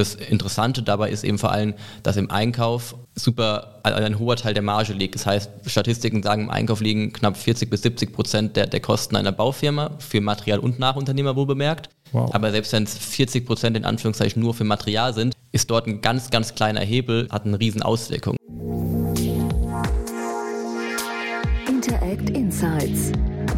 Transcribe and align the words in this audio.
das 0.00 0.14
Interessante 0.14 0.82
dabei 0.82 1.10
ist 1.10 1.24
eben 1.24 1.38
vor 1.38 1.52
allem, 1.52 1.74
dass 2.02 2.16
im 2.16 2.30
Einkauf 2.30 2.96
super 3.14 3.80
ein 3.82 4.18
hoher 4.18 4.36
Teil 4.36 4.54
der 4.54 4.62
Marge 4.62 4.92
liegt. 4.92 5.14
Das 5.14 5.26
heißt, 5.26 5.50
Statistiken 5.66 6.22
sagen, 6.22 6.42
im 6.42 6.50
Einkauf 6.50 6.80
liegen 6.80 7.12
knapp 7.12 7.36
40 7.36 7.70
bis 7.70 7.82
70 7.82 8.12
Prozent 8.12 8.56
der, 8.56 8.66
der 8.66 8.80
Kosten 8.80 9.16
einer 9.16 9.32
Baufirma 9.32 9.92
für 9.98 10.20
Material 10.20 10.58
und 10.58 10.78
Nachunternehmer 10.78 11.36
wohl 11.36 11.46
bemerkt. 11.46 11.88
Wow. 12.12 12.34
Aber 12.34 12.50
selbst 12.50 12.72
wenn 12.72 12.82
es 12.82 12.98
40 12.98 13.46
Prozent 13.46 13.76
in 13.76 13.84
Anführungszeichen 13.84 14.42
nur 14.42 14.54
für 14.54 14.64
Material 14.64 15.14
sind, 15.14 15.34
ist 15.52 15.70
dort 15.70 15.86
ein 15.86 16.00
ganz, 16.00 16.30
ganz 16.30 16.54
kleiner 16.54 16.80
Hebel, 16.80 17.28
hat 17.30 17.46
eine 17.46 17.58
riesen 17.60 17.82
Auswirkung. 17.82 18.36
Interact 21.68 22.30
Insights, 22.30 23.12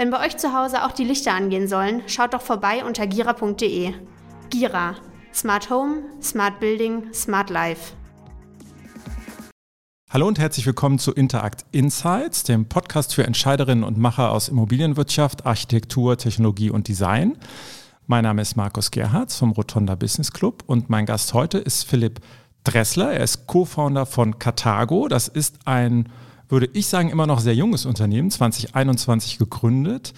Wenn 0.00 0.12
bei 0.12 0.24
euch 0.24 0.36
zu 0.36 0.54
Hause 0.54 0.84
auch 0.84 0.92
die 0.92 1.02
Lichter 1.02 1.32
angehen 1.32 1.66
sollen, 1.66 2.02
schaut 2.06 2.32
doch 2.32 2.40
vorbei 2.40 2.84
unter 2.84 3.08
gira.de. 3.08 3.94
Gira. 4.48 4.94
Smart 5.34 5.70
Home, 5.70 6.02
Smart 6.22 6.60
Building, 6.60 7.12
Smart 7.12 7.50
Life. 7.50 7.94
Hallo 10.08 10.28
und 10.28 10.38
herzlich 10.38 10.66
willkommen 10.66 11.00
zu 11.00 11.10
Interact 11.12 11.66
Insights, 11.72 12.44
dem 12.44 12.68
Podcast 12.68 13.12
für 13.12 13.24
Entscheiderinnen 13.24 13.82
und 13.82 13.98
Macher 13.98 14.30
aus 14.30 14.48
Immobilienwirtschaft, 14.48 15.46
Architektur, 15.46 16.16
Technologie 16.16 16.70
und 16.70 16.86
Design. 16.86 17.36
Mein 18.06 18.22
Name 18.22 18.42
ist 18.42 18.54
Markus 18.54 18.92
Gerhardt 18.92 19.32
vom 19.32 19.50
Rotonda 19.50 19.96
Business 19.96 20.30
Club 20.30 20.62
und 20.68 20.88
mein 20.88 21.06
Gast 21.06 21.34
heute 21.34 21.58
ist 21.58 21.82
Philipp 21.82 22.20
Dressler. 22.62 23.14
Er 23.14 23.24
ist 23.24 23.48
Co-Founder 23.48 24.06
von 24.06 24.38
Carthago. 24.38 25.08
Das 25.08 25.26
ist 25.26 25.58
ein, 25.64 26.08
würde 26.48 26.68
ich 26.72 26.86
sagen, 26.86 27.10
immer 27.10 27.26
noch 27.26 27.40
sehr 27.40 27.54
junges 27.54 27.86
Unternehmen, 27.86 28.30
2021 28.30 29.38
gegründet, 29.38 30.14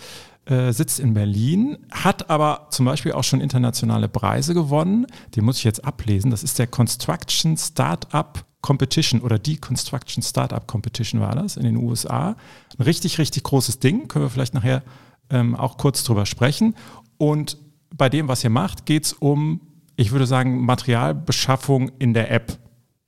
äh, 0.47 0.73
sitzt 0.73 1.01
in 1.01 1.15
Berlin, 1.15 1.79
hat 1.91 2.31
aber 2.31 2.69
zum 2.71 2.87
Beispiel 2.87 3.13
auch 3.13 3.25
schon 3.25 3.41
internationale 3.41 4.09
Preise 4.09 4.55
gewonnen. 4.55 5.07
Den 5.37 5.45
muss 5.45 5.59
ich 5.59 5.65
jetzt 5.65 5.85
ablesen. 5.85 6.31
Das 6.31 6.43
ist 6.43 6.59
der 6.59 6.67
Construction 6.67 7.57
Startup 7.57 8.45
Competition 8.61 9.21
oder 9.21 9.39
die 9.39 9.57
Construction 9.57 10.23
Startup 10.23 10.67
Competition 10.67 11.21
war 11.21 11.35
das 11.35 11.57
in 11.57 11.65
den 11.65 11.77
USA. 11.77 12.37
Ein 12.79 12.83
richtig, 12.83 13.19
richtig 13.19 13.43
großes 13.43 13.79
Ding, 13.79 14.09
können 14.09 14.25
wir 14.25 14.31
vielleicht 14.31 14.55
nachher 14.55 14.83
ähm, 15.31 15.55
auch 15.55 15.79
kurz 15.79 16.05
drüber 16.05 16.27
sprechen. 16.27 16.75
Und 17.17 17.57
bei 17.95 18.09
dem, 18.09 18.29
was 18.29 18.45
ihr 18.45 18.51
macht, 18.51 18.87
geht 18.87 19.07
es 19.07 19.13
um, 19.13 19.61
ich 19.97 20.11
würde 20.11 20.27
sagen, 20.27 20.65
Materialbeschaffung 20.65 21.91
in 21.99 22.15
der 22.15 22.31
App. 22.31 22.59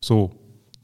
So, 0.01 0.31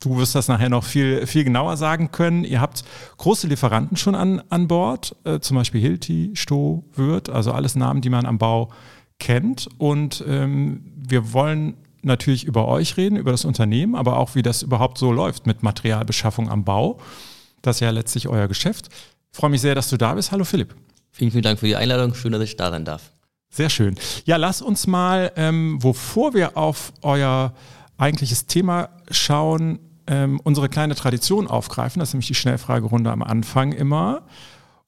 du 0.01 0.17
wirst 0.19 0.35
das 0.35 0.49
nachher 0.49 0.69
noch 0.69 0.85
viel, 0.85 1.27
viel 1.27 1.45
genauer 1.45 1.77
sagen 1.77 2.11
können. 2.11 2.45
Ihr 2.45 2.61
habt 2.61 2.85
große 3.17 3.47
Lieferanten 3.47 3.97
schon 3.97 4.15
an, 4.15 4.43
an 4.49 4.69
Bord, 4.69 5.17
äh, 5.25 5.41
zum 5.41 5.57
Beispiel 5.57 5.81
Hilti, 5.81 6.31
Sto, 6.35 6.85
Würth, 6.95 7.31
also 7.31 7.53
alles 7.53 7.75
Namen, 7.75 8.01
die 8.01 8.11
man 8.11 8.27
am 8.27 8.39
Bau 8.39 8.71
kennt. 9.19 9.69
Und 9.79 10.25
ähm, 10.27 10.93
wir 10.97 11.33
wollen 11.33 11.77
natürlich 12.03 12.45
über 12.45 12.69
euch 12.69 12.97
reden, 12.97 13.17
über 13.17 13.33
das 13.33 13.45
Unternehmen, 13.45 13.95
aber 13.95 14.19
auch 14.19 14.35
wie 14.35 14.43
das 14.43 14.63
überhaupt 14.63 14.99
so 14.99 15.13
läuft 15.13 15.47
mit 15.47 15.63
Materialbeschaffung 15.63 16.49
am 16.49 16.65
Bau. 16.65 16.99
Das 17.63 17.77
ist 17.77 17.81
ja 17.81 17.91
letztlich 17.91 18.29
euer 18.29 18.49
Geschäft. 18.49 18.89
Ich 19.33 19.39
freue 19.39 19.51
mich 19.51 19.61
sehr, 19.61 19.75
dass 19.75 19.91
du 19.91 19.97
da 19.97 20.15
bist. 20.15 20.33
Hallo 20.33 20.45
Philipp. 20.45 20.75
Vielen, 21.11 21.31
vielen 21.33 21.43
Dank 21.43 21.59
für 21.59 21.67
die 21.67 21.77
Einladung. 21.77 22.15
Schön, 22.15 22.33
dass 22.33 22.43
ich 22.43 22.57
da 22.57 22.71
sein 22.71 22.85
darf. 22.85 23.13
Sehr 23.51 23.71
schön. 23.71 23.97
Ja, 24.25 24.37
lass 24.37 24.63
uns 24.63 24.87
mal, 24.87 25.33
ähm, 25.37 25.79
bevor 25.81 26.35
wir 26.35 26.57
auf 26.57 26.93
euer 27.03 27.55
eigentliches 27.97 28.47
Thema 28.47 28.91
schauen, 29.11 29.81
ähm, 30.09 30.41
unsere 30.43 30.69
kleine 30.69 30.95
Tradition 30.95 31.47
aufgreifen. 31.47 32.01
Das 32.01 32.11
ist 32.11 32.15
nämlich 32.15 32.29
die 32.29 32.35
Schnellfragerunde 32.35 33.11
am 33.11 33.23
Anfang 33.23 33.73
immer. 33.73 34.23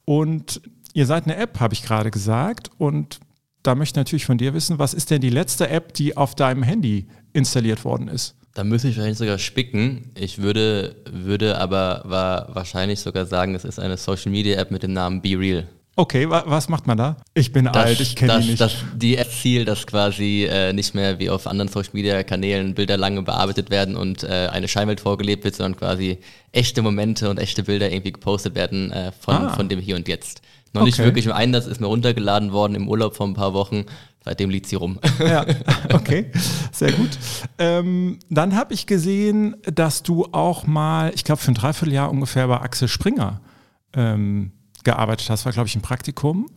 Und 0.04 0.60
ihr 0.94 1.06
seid 1.06 1.24
eine 1.24 1.36
App, 1.36 1.60
habe 1.60 1.74
ich 1.74 1.82
gerade 1.82 2.10
gesagt. 2.10 2.70
Und 2.78 3.20
da 3.62 3.74
möchte 3.74 3.92
ich 3.92 3.96
natürlich 4.00 4.26
von 4.26 4.38
dir 4.38 4.54
wissen, 4.54 4.78
was 4.78 4.94
ist 4.94 5.10
denn 5.10 5.20
die 5.20 5.30
letzte 5.30 5.68
App, 5.68 5.92
die 5.92 6.16
auf 6.16 6.34
deinem 6.34 6.62
Handy 6.62 7.06
installiert 7.32 7.84
worden 7.84 8.08
ist? 8.08 8.34
Da 8.54 8.64
müsste 8.64 8.88
ich 8.88 8.96
wahrscheinlich 8.96 9.18
sogar 9.18 9.38
spicken. 9.38 10.10
Ich 10.18 10.38
würde, 10.38 10.96
würde 11.10 11.58
aber 11.58 12.48
wahrscheinlich 12.52 13.00
sogar 13.00 13.26
sagen, 13.26 13.54
es 13.54 13.64
ist 13.64 13.78
eine 13.78 13.96
Social 13.96 14.32
Media 14.32 14.58
App 14.58 14.70
mit 14.70 14.82
dem 14.82 14.92
Namen 14.92 15.22
Be 15.22 15.38
Real. 15.38 15.68
Okay, 16.00 16.30
wa 16.30 16.44
was 16.46 16.70
macht 16.70 16.86
man 16.86 16.96
da? 16.96 17.18
Ich 17.34 17.52
bin 17.52 17.66
das, 17.66 17.76
alt, 17.76 18.00
ich 18.00 18.16
kenne 18.16 18.40
die 18.40 18.48
nicht. 18.48 18.60
Das, 18.60 18.72
die 18.94 19.18
Ziel, 19.38 19.66
dass 19.66 19.86
quasi 19.86 20.48
äh, 20.50 20.72
nicht 20.72 20.94
mehr 20.94 21.18
wie 21.18 21.28
auf 21.28 21.46
anderen 21.46 21.68
Social 21.68 21.90
Media 21.92 22.22
Kanälen 22.22 22.74
Bilder 22.74 22.96
lange 22.96 23.20
bearbeitet 23.20 23.68
werden 23.68 23.96
und 23.96 24.22
äh, 24.22 24.48
eine 24.50 24.66
Scheinwelt 24.66 25.02
vorgelebt 25.02 25.44
wird, 25.44 25.56
sondern 25.56 25.78
quasi 25.78 26.16
echte 26.52 26.80
Momente 26.80 27.28
und 27.28 27.38
echte 27.38 27.64
Bilder 27.64 27.92
irgendwie 27.92 28.12
gepostet 28.12 28.54
werden 28.54 28.90
äh, 28.92 29.12
von, 29.12 29.34
ah. 29.34 29.50
von 29.50 29.68
dem 29.68 29.78
Hier 29.78 29.94
und 29.94 30.08
Jetzt. 30.08 30.40
Noch 30.72 30.80
okay. 30.80 30.88
nicht 30.88 30.98
wirklich 31.00 31.26
im 31.26 31.32
Einsatz, 31.32 31.66
ist 31.66 31.82
mir 31.82 31.86
runtergeladen 31.86 32.50
worden 32.50 32.76
im 32.76 32.88
Urlaub 32.88 33.14
vor 33.14 33.26
ein 33.26 33.34
paar 33.34 33.52
Wochen. 33.52 33.84
Seitdem 34.24 34.48
liegt 34.48 34.68
sie 34.68 34.76
rum. 34.76 35.00
Ja, 35.18 35.44
okay, 35.92 36.30
sehr 36.72 36.92
gut. 36.92 37.10
Ähm, 37.58 38.20
dann 38.30 38.56
habe 38.56 38.72
ich 38.72 38.86
gesehen, 38.86 39.54
dass 39.64 40.02
du 40.02 40.28
auch 40.32 40.66
mal, 40.66 41.12
ich 41.14 41.24
glaube, 41.24 41.42
für 41.42 41.50
ein 41.50 41.56
Dreivierteljahr 41.56 42.10
ungefähr 42.10 42.48
bei 42.48 42.58
Axel 42.58 42.88
Springer 42.88 43.42
ähm, 43.94 44.52
gearbeitet 44.84 45.28
hast. 45.30 45.44
War, 45.44 45.52
glaube 45.52 45.68
ich, 45.68 45.76
ein 45.76 45.82
Praktikum. 45.82 46.50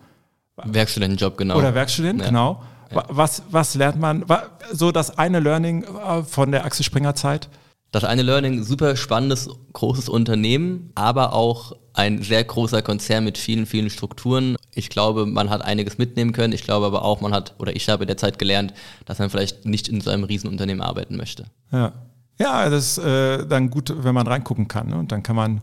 Werkstudentenjob, 0.55 1.37
genau. 1.37 1.57
Oder 1.57 1.73
Werkstudent, 1.73 2.21
ja. 2.21 2.27
genau. 2.27 2.63
Was, 3.09 3.43
was 3.49 3.73
lernt 3.75 3.99
man? 3.99 4.23
So 4.71 4.91
das 4.91 5.17
eine 5.17 5.39
Learning 5.39 5.83
äh, 5.83 6.23
von 6.23 6.51
der 6.51 6.63
Axel 6.63 6.85
Springer 6.85 7.15
Zeit? 7.15 7.49
Das 7.91 8.03
eine 8.03 8.23
Learning, 8.23 8.63
super 8.63 8.95
spannendes, 8.95 9.49
großes 9.73 10.09
Unternehmen, 10.09 10.91
aber 10.95 11.33
auch 11.33 11.73
ein 11.93 12.23
sehr 12.23 12.43
großer 12.43 12.81
Konzern 12.81 13.23
mit 13.23 13.37
vielen, 13.37 13.67
vielen 13.67 13.91
Strukturen. 13.91 14.55
Ich 14.73 14.89
glaube, 14.89 15.27
man 15.27 15.51
hat 15.51 15.61
einiges 15.61 15.99
mitnehmen 15.99 16.33
können. 16.33 16.53
Ich 16.53 16.63
glaube 16.63 16.87
aber 16.87 17.03
auch, 17.03 17.21
man 17.21 17.33
hat, 17.33 17.53
oder 17.59 17.75
ich 17.75 17.87
habe 17.89 18.03
in 18.03 18.07
der 18.07 18.17
Zeit 18.17 18.39
gelernt, 18.39 18.73
dass 19.05 19.19
man 19.19 19.29
vielleicht 19.29 19.65
nicht 19.65 19.87
in 19.87 20.01
so 20.01 20.09
einem 20.09 20.23
Riesenunternehmen 20.23 20.81
arbeiten 20.81 21.17
möchte. 21.17 21.45
Ja, 21.71 21.93
ja 22.39 22.67
das 22.69 22.97
ist 22.97 23.05
äh, 23.05 23.45
dann 23.45 23.69
gut, 23.69 23.93
wenn 23.95 24.15
man 24.15 24.25
reingucken 24.25 24.67
kann. 24.67 24.87
Ne? 24.87 24.97
Und 24.97 25.11
dann 25.11 25.21
kann 25.21 25.35
man, 25.35 25.61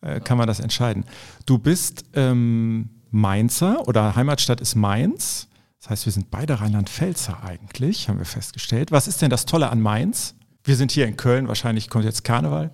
äh, 0.00 0.20
kann 0.20 0.38
man 0.38 0.46
das 0.46 0.60
entscheiden. 0.60 1.04
Du 1.46 1.58
bist 1.58 2.04
ähm, 2.14 2.90
Mainzer 3.10 3.86
oder 3.88 4.14
Heimatstadt 4.16 4.60
ist 4.60 4.74
Mainz. 4.74 5.48
Das 5.80 5.90
heißt, 5.90 6.06
wir 6.06 6.12
sind 6.12 6.30
beide 6.30 6.60
Rheinland-Pfälzer 6.60 7.42
eigentlich, 7.42 8.08
haben 8.08 8.18
wir 8.18 8.26
festgestellt. 8.26 8.90
Was 8.90 9.08
ist 9.08 9.22
denn 9.22 9.30
das 9.30 9.46
Tolle 9.46 9.70
an 9.70 9.80
Mainz? 9.80 10.34
Wir 10.64 10.76
sind 10.76 10.90
hier 10.90 11.06
in 11.06 11.16
Köln, 11.16 11.48
wahrscheinlich 11.48 11.88
kommt 11.88 12.04
jetzt 12.04 12.24
Karneval. 12.24 12.72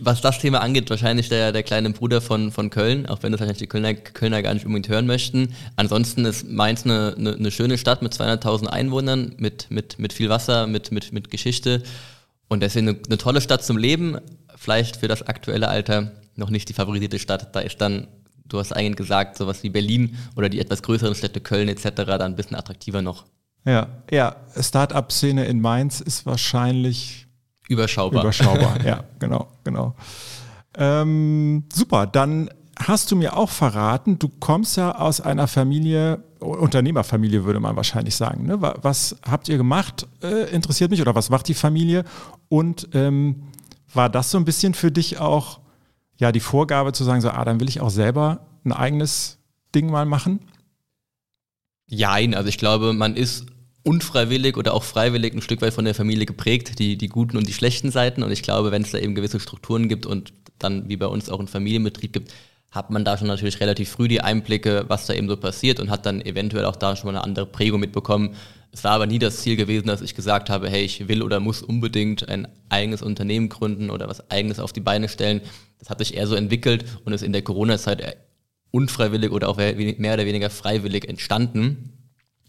Was 0.00 0.20
das 0.20 0.38
Thema 0.38 0.60
angeht, 0.60 0.88
wahrscheinlich 0.88 1.28
der, 1.28 1.50
der 1.50 1.64
kleine 1.64 1.90
Bruder 1.90 2.20
von, 2.20 2.52
von 2.52 2.70
Köln, 2.70 3.06
auch 3.06 3.24
wenn 3.24 3.32
das 3.32 3.40
wahrscheinlich 3.40 3.58
die 3.58 3.66
Kölner, 3.66 3.94
Kölner 3.94 4.40
gar 4.40 4.54
nicht 4.54 4.64
unbedingt 4.64 4.88
hören 4.88 5.06
möchten. 5.06 5.52
Ansonsten 5.74 6.24
ist 6.24 6.48
Mainz 6.48 6.84
eine, 6.84 7.14
eine, 7.18 7.34
eine 7.34 7.50
schöne 7.50 7.76
Stadt 7.76 8.00
mit 8.00 8.12
200.000 8.12 8.66
Einwohnern, 8.66 9.34
mit, 9.38 9.70
mit, 9.70 9.98
mit 9.98 10.12
viel 10.12 10.28
Wasser, 10.28 10.68
mit, 10.68 10.92
mit, 10.92 11.12
mit 11.12 11.28
Geschichte. 11.30 11.82
Und 12.48 12.62
deswegen 12.62 12.88
eine, 12.88 12.98
eine 13.04 13.18
tolle 13.18 13.40
Stadt 13.40 13.64
zum 13.64 13.76
Leben. 13.76 14.18
Vielleicht 14.64 14.96
für 14.96 15.08
das 15.08 15.20
aktuelle 15.20 15.68
Alter 15.68 16.12
noch 16.36 16.48
nicht 16.48 16.70
die 16.70 16.72
favorisierte 16.72 17.18
Stadt. 17.18 17.54
Da 17.54 17.60
ist 17.60 17.82
dann, 17.82 18.08
du 18.46 18.58
hast 18.58 18.72
eigentlich 18.72 18.96
gesagt, 18.96 19.36
sowas 19.36 19.62
wie 19.62 19.68
Berlin 19.68 20.16
oder 20.36 20.48
die 20.48 20.58
etwas 20.58 20.82
größeren 20.82 21.14
Städte 21.14 21.42
Köln 21.42 21.68
etc. 21.68 21.90
dann 21.94 22.22
ein 22.22 22.34
bisschen 22.34 22.56
attraktiver 22.56 23.02
noch. 23.02 23.26
Ja, 23.66 23.88
ja, 24.10 24.36
Start-up-Szene 24.58 25.44
in 25.44 25.60
Mainz 25.60 26.00
ist 26.00 26.24
wahrscheinlich 26.24 27.26
überschaubar. 27.68 28.22
Überschaubar, 28.22 28.82
ja, 28.86 29.04
genau, 29.18 29.48
genau. 29.64 29.96
Ähm, 30.78 31.64
super, 31.70 32.06
dann 32.06 32.48
hast 32.78 33.10
du 33.10 33.16
mir 33.16 33.36
auch 33.36 33.50
verraten, 33.50 34.18
du 34.18 34.30
kommst 34.40 34.78
ja 34.78 34.94
aus 34.94 35.20
einer 35.20 35.46
Familie, 35.46 36.24
Unternehmerfamilie 36.40 37.44
würde 37.44 37.60
man 37.60 37.76
wahrscheinlich 37.76 38.16
sagen. 38.16 38.46
Ne? 38.46 38.62
Was 38.62 39.16
habt 39.28 39.50
ihr 39.50 39.58
gemacht? 39.58 40.06
Äh, 40.22 40.54
interessiert 40.54 40.90
mich 40.90 41.02
oder 41.02 41.14
was 41.14 41.28
macht 41.28 41.48
die 41.48 41.54
Familie? 41.54 42.04
Und 42.48 42.88
ähm, 42.94 43.42
war 43.94 44.08
das 44.08 44.30
so 44.30 44.38
ein 44.38 44.44
bisschen 44.44 44.74
für 44.74 44.90
dich 44.90 45.18
auch 45.18 45.60
ja 46.16 46.32
die 46.32 46.40
Vorgabe 46.40 46.92
zu 46.92 47.04
sagen, 47.04 47.20
so, 47.20 47.30
ah, 47.30 47.44
dann 47.44 47.60
will 47.60 47.68
ich 47.68 47.80
auch 47.80 47.90
selber 47.90 48.46
ein 48.64 48.72
eigenes 48.72 49.38
Ding 49.74 49.90
mal 49.90 50.06
machen? 50.06 50.40
Jein, 51.86 52.34
also 52.34 52.48
ich 52.48 52.58
glaube, 52.58 52.92
man 52.92 53.16
ist 53.16 53.46
unfreiwillig 53.82 54.56
oder 54.56 54.72
auch 54.72 54.82
freiwillig 54.82 55.34
ein 55.34 55.42
Stück 55.42 55.60
weit 55.60 55.74
von 55.74 55.84
der 55.84 55.94
Familie 55.94 56.26
geprägt, 56.26 56.78
die, 56.78 56.96
die 56.96 57.08
guten 57.08 57.36
und 57.36 57.46
die 57.46 57.52
schlechten 57.52 57.90
Seiten. 57.90 58.22
Und 58.22 58.32
ich 58.32 58.42
glaube, 58.42 58.70
wenn 58.70 58.82
es 58.82 58.92
da 58.92 58.98
eben 58.98 59.14
gewisse 59.14 59.40
Strukturen 59.40 59.88
gibt 59.88 60.06
und 60.06 60.32
dann 60.58 60.88
wie 60.88 60.96
bei 60.96 61.06
uns 61.06 61.28
auch 61.28 61.38
einen 61.38 61.48
Familienbetrieb 61.48 62.12
gibt, 62.12 62.32
hat 62.74 62.90
man 62.90 63.04
da 63.04 63.16
schon 63.16 63.28
natürlich 63.28 63.60
relativ 63.60 63.88
früh 63.88 64.08
die 64.08 64.20
Einblicke, 64.20 64.84
was 64.88 65.06
da 65.06 65.14
eben 65.14 65.28
so 65.28 65.36
passiert 65.36 65.78
und 65.78 65.90
hat 65.90 66.06
dann 66.06 66.20
eventuell 66.20 66.64
auch 66.64 66.74
da 66.74 66.96
schon 66.96 67.06
mal 67.06 67.16
eine 67.16 67.24
andere 67.24 67.46
Prägung 67.46 67.78
mitbekommen. 67.78 68.34
Es 68.72 68.82
war 68.82 68.90
aber 68.90 69.06
nie 69.06 69.20
das 69.20 69.36
Ziel 69.36 69.54
gewesen, 69.54 69.86
dass 69.86 70.00
ich 70.00 70.16
gesagt 70.16 70.50
habe, 70.50 70.68
hey, 70.68 70.82
ich 70.82 71.06
will 71.06 71.22
oder 71.22 71.38
muss 71.38 71.62
unbedingt 71.62 72.28
ein 72.28 72.48
eigenes 72.68 73.00
Unternehmen 73.00 73.48
gründen 73.48 73.90
oder 73.90 74.08
was 74.08 74.28
eigenes 74.28 74.58
auf 74.58 74.72
die 74.72 74.80
Beine 74.80 75.08
stellen. 75.08 75.40
Das 75.78 75.88
hat 75.88 76.00
sich 76.00 76.16
eher 76.16 76.26
so 76.26 76.34
entwickelt 76.34 76.84
und 77.04 77.12
ist 77.12 77.22
in 77.22 77.32
der 77.32 77.42
Corona-Zeit 77.42 78.16
unfreiwillig 78.72 79.30
oder 79.30 79.48
auch 79.48 79.56
mehr 79.56 80.14
oder 80.14 80.26
weniger 80.26 80.50
freiwillig 80.50 81.08
entstanden. 81.08 81.92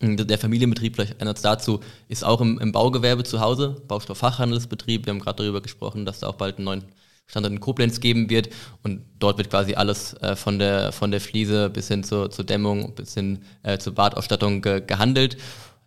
Der 0.02 0.40
Familienbetrieb, 0.40 0.96
vielleicht 0.96 1.22
einer 1.22 1.36
dazu, 1.36 1.82
ist 2.08 2.26
auch 2.26 2.42
im, 2.42 2.58
im 2.60 2.72
Baugewerbe 2.72 3.24
zu 3.24 3.42
Hause, 3.42 3.78
Baustofffachhandelsbetrieb. 3.88 5.06
Wir 5.06 5.14
haben 5.14 5.20
gerade 5.20 5.44
darüber 5.44 5.62
gesprochen, 5.62 6.04
dass 6.04 6.22
da 6.22 6.28
auch 6.28 6.36
bald 6.36 6.58
einen 6.58 6.66
neuen 6.66 6.84
Standort 7.28 7.54
in 7.54 7.60
Koblenz 7.60 8.00
geben 8.00 8.30
wird. 8.30 8.50
Und 8.84 9.02
dort 9.20 9.38
wird 9.38 9.50
quasi 9.50 9.76
alles 9.76 10.14
äh, 10.22 10.36
von, 10.36 10.60
der, 10.60 10.92
von 10.92 11.12
der 11.12 11.22
Fliese 11.22 11.70
bis 11.70 11.88
hin 11.88 12.04
zur, 12.04 12.30
zur 12.30 12.46
Dämmung, 12.46 12.94
bis 12.96 13.14
hin 13.14 13.40
äh, 13.64 13.78
zur 13.78 13.94
Badausstattung 13.94 14.62
ge 14.62 14.82
gehandelt. 14.86 15.38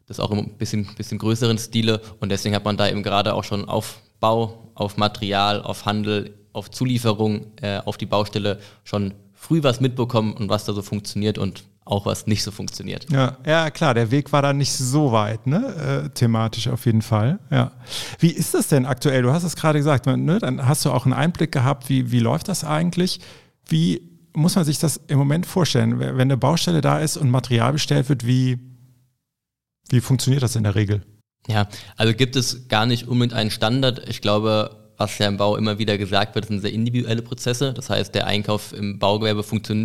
Das 0.06 0.20
auch 0.20 0.31
im 0.31 0.56
bisschen, 0.56 0.88
bisschen 0.96 1.19
größeren 1.19 1.58
Stile. 1.58 2.00
Und 2.20 2.31
deswegen 2.31 2.55
hat 2.55 2.64
man 2.64 2.76
da 2.76 2.88
eben 2.88 3.02
gerade 3.02 3.35
auch 3.35 3.44
schon 3.44 3.69
auf 3.69 4.00
Bau, 4.20 4.70
auf 4.75 4.96
Material, 4.96 5.62
auf 5.62 5.87
Handel, 5.87 6.35
auf 6.52 6.70
Zulieferung, 6.70 7.52
äh, 7.61 7.79
auf 7.84 7.96
die 7.99 8.06
Baustelle 8.06 8.58
schon 8.84 9.14
früh 9.34 9.62
was 9.62 9.81
mitbekommen 9.81 10.32
und 10.32 10.49
was 10.49 10.64
da 10.64 10.73
so 10.73 10.82
funktioniert 10.82 11.38
und 11.38 11.62
auch 11.88 12.05
was 12.05 12.26
nicht 12.26 12.43
so 12.43 12.50
funktioniert. 12.50 13.06
Ja, 13.11 13.38
ja 13.46 13.70
klar, 13.70 13.94
der 13.94 14.11
Weg 14.11 14.31
war 14.31 14.43
da 14.43 14.52
nicht 14.52 14.73
so 14.73 15.11
weit, 15.11 15.46
ne? 15.46 16.05
Äh, 16.06 16.11
thematisch 16.11 16.69
auf 16.69 16.85
jeden 16.85 17.00
Fall. 17.00 17.38
Ja. 17.50 17.73
Wie 18.19 18.31
ist 18.31 18.52
das 18.52 18.69
denn 18.69 18.85
aktuell? 18.85 19.23
Du 19.23 19.32
hast 19.32 19.43
es 19.43 19.56
gerade 19.56 19.79
gesagt, 19.79 20.06
ne? 20.06 20.38
dann 20.38 20.69
hast 20.69 20.85
du 20.85 20.90
auch 20.90 21.06
einen 21.06 21.14
Einblick 21.14 21.50
gehabt, 21.50 21.88
wie, 21.88 22.12
wie 22.12 22.20
läuft 22.20 22.49
das 22.49 22.62
eigentlich? 22.62 23.20
Wie 23.67 24.02
muss 24.35 24.55
man 24.55 24.67
sich 24.67 24.79
das 24.79 25.00
im 25.08 25.19
Moment 25.19 25.46
vorstellen? 25.46 25.99
Wenn 25.99 26.20
eine 26.20 26.37
Baustelle 26.37 26.82
da 26.82 26.99
ist 26.99 27.17
und 27.17 27.31
Material 27.31 27.73
bestellt 27.73 28.11
wird, 28.11 28.26
wie, 28.26 28.58
wie 29.88 30.00
funktioniert 30.00 30.43
das 30.43 30.56
in 30.56 30.64
der 30.64 30.75
Regel? 30.75 31.02
Ja, 31.46 31.69
also 31.96 32.12
gibt 32.12 32.37
es 32.37 32.69
gar 32.69 32.84
nicht 32.84 33.08
unbedingt 33.08 33.32
einen 33.32 33.50
Standard. 33.50 34.06
Ich 34.08 34.20
glaube, 34.20 34.88
was 34.98 35.16
ja 35.18 35.28
im 35.28 35.36
Bau 35.36 35.56
immer 35.56 35.78
wieder 35.78 35.96
gesagt 35.96 36.34
wird, 36.34 36.46
sind 36.46 36.60
sehr 36.60 36.72
individuelle 36.72 37.22
Prozesse. 37.22 37.72
Das 37.72 37.88
heißt, 37.88 38.14
der 38.14 38.26
Einkauf 38.26 38.72
im 38.72 38.98
Baugewerbe 38.98 39.44
funktio 39.44 39.76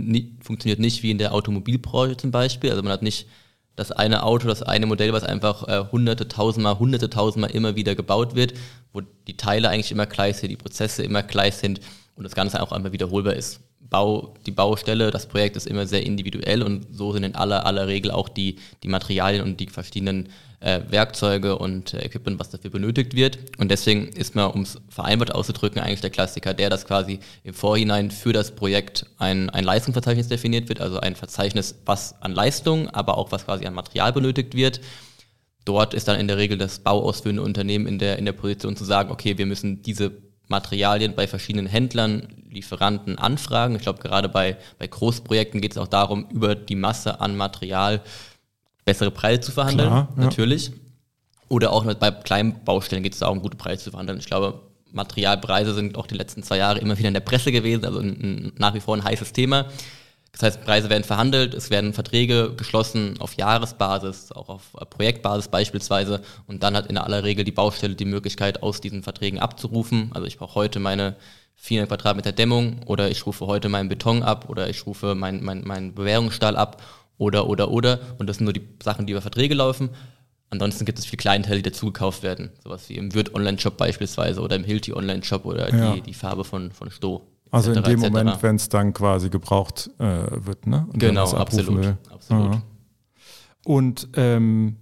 funktioniert 0.42 0.80
nicht 0.80 1.04
wie 1.04 1.12
in 1.12 1.19
der 1.19 1.33
Automobilbranche 1.33 2.18
zum 2.18 2.31
Beispiel. 2.31 2.71
Also 2.71 2.81
man 2.81 2.92
hat 2.92 3.04
nicht 3.04 3.27
das 3.75 3.92
eine 3.92 4.24
Auto, 4.24 4.48
das 4.48 4.63
eine 4.63 4.88
Modell, 4.88 5.13
was 5.13 5.24
einfach 5.24 5.68
äh, 5.68 5.86
hunderte, 5.92 6.27
tausendmal, 6.27 6.80
hunderte, 6.80 7.12
tausendmal 7.12 7.51
immer 7.51 7.75
wieder 7.75 7.94
gebaut 7.94 8.36
wird, 8.36 8.56
wo 8.92 9.01
die 9.01 9.38
Teile 9.38 9.69
eigentlich 9.69 9.92
immer 9.92 10.07
gleich 10.07 10.38
sind, 10.38 10.50
die 10.50 10.57
Prozesse 10.57 11.04
immer 11.04 11.21
gleich 11.21 11.56
sind 11.56 11.80
und 12.15 12.24
das 12.24 12.36
Ganze 12.36 12.62
auch 12.62 12.71
einmal 12.71 12.92
wiederholbar 12.92 13.33
ist. 13.33 13.62
Bau, 13.80 14.33
die 14.48 14.51
Baustelle, 14.51 15.12
das 15.12 15.27
Projekt 15.27 15.56
ist 15.56 15.68
immer 15.68 15.86
sehr 15.86 16.04
individuell 16.04 16.63
und 16.63 16.88
so 16.92 17.13
sind 17.13 17.24
in 17.24 17.36
aller, 17.36 17.68
aller 17.68 17.88
Regel 17.88 18.10
auch 18.10 18.30
die, 18.30 18.57
die 18.81 18.88
Materialien 18.88 19.44
und 19.44 19.60
die 19.60 19.68
verschiedenen 19.68 20.30
äh, 20.63 20.81
Werkzeuge 20.89 21.57
und 21.57 21.94
äh, 21.94 22.06
Equipment, 22.06 22.39
was 22.39 22.50
dafür 22.50 22.71
benötigt 22.71 23.15
wird. 23.15 23.38
Und 23.57 23.69
deswegen 23.69 24.07
ist 24.07 24.33
man, 24.36 24.51
um 24.51 24.62
es 24.62 24.80
vereinbart 24.89 25.33
auszudrücken, 25.36 25.81
eigentlich 25.81 26.01
der 26.01 26.10
Klassiker, 26.10 26.54
der 26.54 26.69
das 26.69 26.86
quasi 26.86 27.19
im 27.44 27.54
Vorhinein 27.54 28.12
für 28.12 28.33
das 28.33 28.51
Projekt 28.51 29.06
ein, 29.18 29.50
ein 29.50 29.63
Leistungsverzeichnis 29.63 30.30
definiert 30.30 30.69
wird, 30.69 30.80
also 30.80 31.00
ein 31.00 31.15
Verzeichnis, 31.15 31.75
was 31.86 32.21
an 32.21 32.33
Leistung, 32.33 32.89
aber 32.89 33.18
auch 33.18 33.31
was 33.31 33.45
quasi 33.45 33.65
an 33.65 33.74
Material 33.74 34.13
benötigt 34.13 34.56
wird. 34.56 34.80
Dort 35.65 35.94
ist 35.94 36.07
dann 36.07 36.19
in 36.19 36.27
der 36.27 36.38
Regel 36.38 36.57
das 36.57 36.80
bauausführende 36.80 37.42
Unternehmen 37.42 37.86
in 37.86 38.00
der, 38.00 38.18
in 38.18 38.25
der 38.25 38.33
Position 38.33 38.75
zu 38.75 38.86
sagen, 38.86 39.12
okay, 39.12 39.38
wir 39.38 39.45
müssen 39.45 39.81
diese 39.81 40.12
Materialien 40.48 41.15
bei 41.15 41.27
verschiedenen 41.27 41.68
Händlern, 41.68 42.27
Lieferanten 42.50 43.18
anfragen. 43.18 43.75
Ich 43.75 43.81
glaube, 43.81 44.00
gerade 44.00 44.30
bei, 44.30 44.57
bei 44.77 44.88
Großprojekten 44.88 45.62
geht 45.62 45.71
es 45.71 45.77
auch 45.77 45.88
darum, 45.88 46.27
über 46.30 46.54
die 46.54 46.75
Masse 46.75 47.19
an 47.19 47.36
Material 47.36 48.01
bessere 48.86 49.12
Preise 49.12 49.42
zu 49.42 49.52
verhandeln, 49.52 49.90
Klar, 49.90 50.10
ja. 50.16 50.24
natürlich. 50.24 50.72
Oder 51.50 51.72
auch 51.72 51.86
bei 51.96 52.12
kleinen 52.12 52.64
Baustellen 52.64 53.04
geht 53.04 53.14
es 53.14 53.20
darum, 53.20 53.42
gute 53.42 53.58
Preise 53.58 53.84
zu 53.84 53.92
verhandeln. 53.92 54.20
Ich 54.20 54.26
glaube, 54.26 54.62
Materialpreise 54.92 55.74
sind 55.74 55.98
auch 55.98 56.08
die 56.08 56.16
letzten 56.16 56.44
zwei 56.44 56.58
Jahre 56.58 56.80
immer 56.80 56.98
wieder 56.98 57.08
in 57.08 57.14
der 57.14 57.22
Presse 57.22 57.52
gewesen, 57.52 57.86
also 57.86 58.00
ein, 58.00 58.54
nach 58.58 58.74
wie 58.74 58.80
vor 58.80 58.96
ein 58.96 59.04
heißes 59.04 59.34
Thema. 59.34 59.66
Das 60.32 60.42
heißt, 60.42 60.64
Preise 60.64 60.90
werden 60.90 61.04
verhandelt, 61.04 61.54
es 61.54 61.70
werden 61.70 61.94
Verträge 61.94 62.56
geschlossen 62.56 63.18
auf 63.20 63.36
Jahresbasis, 63.36 64.32
auch 64.32 64.50
auf 64.50 64.74
Projektbasis 64.90 65.48
beispielsweise. 65.48 66.22
Und 66.48 66.64
dann 66.64 66.76
hat 66.76 66.88
in 66.88 66.98
aller 66.98 67.24
Regel 67.24 67.46
die 67.46 67.52
Baustelle 67.52 67.94
die 67.94 68.06
Möglichkeit, 68.06 68.64
aus 68.64 68.82
diesen 68.82 69.04
Verträgen 69.04 69.40
abzurufen. 69.40 70.10
Also 70.14 70.26
ich 70.26 70.40
brauche 70.40 70.56
heute 70.56 70.80
meine 70.80 71.16
400 71.58 71.88
Quadratmeter 71.88 72.32
Dämmung 72.32 72.82
oder 72.88 73.12
ich 73.12 73.28
rufe 73.28 73.46
heute 73.46 73.70
meinen 73.70 73.90
Beton 73.90 74.24
ab 74.24 74.50
oder 74.50 74.70
ich 74.70 74.88
rufe 74.88 75.14
meinen 75.14 75.44
mein, 75.44 75.62
mein 75.66 75.94
Bewährungsstahl 75.94 76.58
ab 76.58 76.82
oder, 77.18 77.48
oder, 77.48 77.71
oder. 77.71 78.00
Und 78.18 78.27
das 78.27 78.38
sind 78.38 78.45
nur 78.45 78.54
die 78.54 78.68
Sachen, 78.81 79.06
die 79.06 79.13
über 79.13 79.21
Verträge 79.21 79.54
laufen. 79.54 79.89
Ansonsten 80.50 80.86
gibt 80.86 81.00
es 81.00 81.06
viele 81.06 81.18
Kleinteile, 81.18 81.62
die 81.62 81.69
dazugekauft 81.71 82.21
werden. 82.21 82.51
Sowas 82.63 82.88
wie 82.89 82.95
im 82.95 83.13
Wirt 83.13 83.33
Online-Shop 83.33 83.75
beispielsweise 83.75 84.39
oder 84.42 84.56
im 84.56 84.63
Hilti 84.63 84.94
Online-Shop 84.94 85.45
oder 85.45 85.74
ja. 85.74 85.94
die, 85.94 86.01
die 86.01 86.13
Farbe 86.13 86.44
von, 86.44 86.71
von 86.71 86.92
Sto. 86.92 87.27
Also 87.50 87.71
in 87.71 87.83
dem 87.83 88.00
Moment, 88.00 88.42
wenn 88.42 88.56
es 88.56 88.69
dann 88.69 88.94
quasi 88.94 89.30
gebraucht 89.30 89.89
äh, 90.00 90.06
wird, 90.45 90.65
ne? 90.65 90.88
Und 90.92 91.00
genau, 91.00 91.31
absolut. 91.33 91.95
absolut. 92.12 92.54
Ja. 92.56 92.62
Und 93.65 94.10
ähm, 94.15 94.77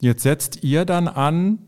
jetzt 0.00 0.22
setzt 0.22 0.62
ihr 0.64 0.84
dann 0.84 1.08
an, 1.08 1.58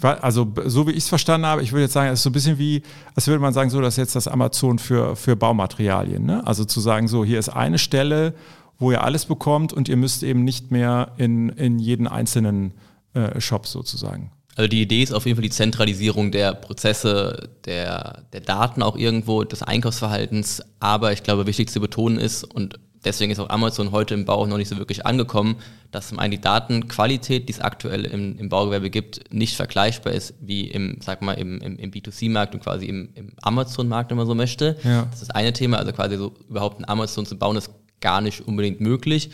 also 0.00 0.52
so 0.66 0.86
wie 0.86 0.92
ich 0.92 0.98
es 0.98 1.08
verstanden 1.08 1.46
habe, 1.46 1.62
ich 1.62 1.72
würde 1.72 1.82
jetzt 1.82 1.92
sagen, 1.92 2.12
es 2.12 2.20
ist 2.20 2.22
so 2.22 2.30
ein 2.30 2.34
bisschen 2.34 2.58
wie, 2.58 2.82
als 3.14 3.26
würde 3.26 3.40
man 3.40 3.52
sagen, 3.52 3.70
so, 3.70 3.80
dass 3.80 3.96
jetzt 3.96 4.14
das 4.14 4.28
Amazon 4.28 4.78
für, 4.78 5.16
für 5.16 5.34
Baumaterialien. 5.34 6.24
Ne? 6.24 6.46
Also 6.46 6.64
zu 6.64 6.80
sagen, 6.80 7.08
so, 7.08 7.24
hier 7.24 7.38
ist 7.38 7.48
eine 7.48 7.78
Stelle 7.78 8.34
wo 8.78 8.92
ihr 8.92 9.02
alles 9.02 9.26
bekommt 9.26 9.72
und 9.72 9.88
ihr 9.88 9.96
müsst 9.96 10.22
eben 10.22 10.44
nicht 10.44 10.70
mehr 10.70 11.12
in, 11.16 11.48
in 11.50 11.78
jeden 11.78 12.06
einzelnen 12.06 12.74
äh, 13.14 13.40
Shop 13.40 13.66
sozusagen. 13.66 14.30
Also 14.58 14.68
die 14.68 14.82
Idee 14.82 15.04
ist 15.04 15.12
auf 15.12 15.24
jeden 15.24 15.36
Fall 15.36 15.44
die 15.44 15.50
Zentralisierung 15.50 16.32
der 16.32 16.52
Prozesse, 16.52 17.48
der, 17.64 18.24
der 18.32 18.40
Daten 18.40 18.82
auch 18.82 18.96
irgendwo, 18.96 19.44
des 19.44 19.62
Einkaufsverhaltens. 19.62 20.62
Aber 20.80 21.12
ich 21.12 21.22
glaube, 21.22 21.46
wichtig 21.46 21.70
zu 21.70 21.80
betonen 21.80 22.18
ist, 22.18 22.42
und 22.42 22.80
deswegen 23.04 23.30
ist 23.30 23.38
auch 23.38 23.50
Amazon 23.50 23.92
heute 23.92 24.14
im 24.14 24.24
Bau 24.24 24.44
noch 24.46 24.56
nicht 24.56 24.68
so 24.68 24.76
wirklich 24.76 25.06
angekommen, 25.06 25.56
dass 25.92 26.08
zum 26.08 26.18
einen 26.18 26.32
die 26.32 26.40
Datenqualität, 26.40 27.48
die 27.48 27.52
es 27.52 27.60
aktuell 27.60 28.04
im, 28.04 28.36
im 28.36 28.48
Baugewerbe 28.48 28.90
gibt, 28.90 29.32
nicht 29.32 29.54
vergleichbar 29.54 30.12
ist 30.12 30.34
wie 30.40 30.68
im, 30.68 30.98
sag 31.00 31.22
mal, 31.22 31.34
im, 31.34 31.60
im, 31.60 31.76
im 31.76 31.92
B2C-Markt 31.92 32.54
und 32.54 32.60
quasi 32.60 32.86
im, 32.86 33.10
im 33.14 33.32
Amazon-Markt, 33.40 34.10
wenn 34.10 34.16
man 34.16 34.26
so 34.26 34.34
möchte. 34.34 34.76
Ja. 34.82 35.04
Das 35.04 35.22
ist 35.22 35.28
das 35.28 35.36
eine 35.36 35.52
Thema, 35.52 35.78
also 35.78 35.92
quasi 35.92 36.16
so 36.16 36.34
überhaupt 36.48 36.80
ein 36.80 36.88
Amazon 36.88 37.26
zu 37.26 37.38
bauen, 37.38 37.56
ist 37.56 37.70
gar 38.00 38.20
nicht 38.20 38.40
unbedingt 38.42 38.80
möglich 38.80 39.30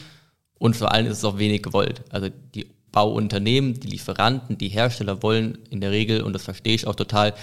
und 0.58 0.76
vor 0.76 0.93
allem 0.93 1.06
ist 1.06 1.19
es 1.19 1.25
auch 1.25 1.38
wenig 1.38 1.62
gewollt. 1.62 2.02
Also 2.11 2.28
die 2.55 2.66
Bauunternehmen, 2.93 3.81
die 3.81 3.88
Lieferanten, 3.88 4.56
die 4.56 4.69
Hersteller 4.69 5.22
wollen 5.22 5.58
in 5.69 5.81
der 5.81 5.90
Regel, 5.90 6.22
und 6.22 6.32
das 6.32 6.44
verstehe 6.44 6.75
ich 6.75 6.87
auch 6.87 6.94
total, 6.94 7.34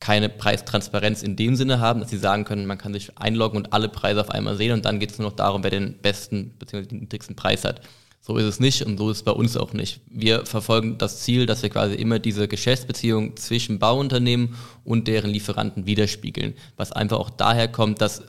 keine 0.00 0.28
Preistransparenz 0.28 1.22
in 1.22 1.36
dem 1.36 1.56
Sinne 1.56 1.80
haben, 1.80 2.00
dass 2.00 2.10
sie 2.10 2.18
sagen 2.18 2.44
können, 2.44 2.66
man 2.66 2.78
kann 2.78 2.92
sich 2.92 3.16
einloggen 3.16 3.58
und 3.58 3.72
alle 3.72 3.88
Preise 3.88 4.20
auf 4.20 4.30
einmal 4.30 4.56
sehen 4.56 4.72
und 4.72 4.84
dann 4.84 5.00
geht 5.00 5.10
es 5.10 5.18
nur 5.18 5.28
noch 5.28 5.36
darum, 5.36 5.62
wer 5.62 5.70
den 5.70 5.98
besten 5.98 6.50
bzw. 6.58 6.86
den 6.86 7.00
niedrigsten 7.00 7.36
Preis 7.36 7.64
hat. 7.64 7.80
So 8.20 8.36
ist 8.36 8.44
es 8.44 8.60
nicht 8.60 8.82
und 8.82 8.98
so 8.98 9.10
ist 9.10 9.18
es 9.18 9.22
bei 9.22 9.32
uns 9.32 9.56
auch 9.56 9.72
nicht. 9.72 10.00
Wir 10.10 10.46
verfolgen 10.46 10.98
das 10.98 11.20
Ziel, 11.20 11.46
dass 11.46 11.62
wir 11.62 11.70
quasi 11.70 11.94
immer 11.94 12.18
diese 12.18 12.48
Geschäftsbeziehung 12.48 13.36
zwischen 13.36 13.78
Bauunternehmen 13.78 14.56
und 14.82 15.08
deren 15.08 15.30
Lieferanten 15.30 15.86
widerspiegeln, 15.86 16.54
was 16.76 16.92
einfach 16.92 17.18
auch 17.18 17.30
daher 17.30 17.68
kommt, 17.68 18.00
dass 18.00 18.22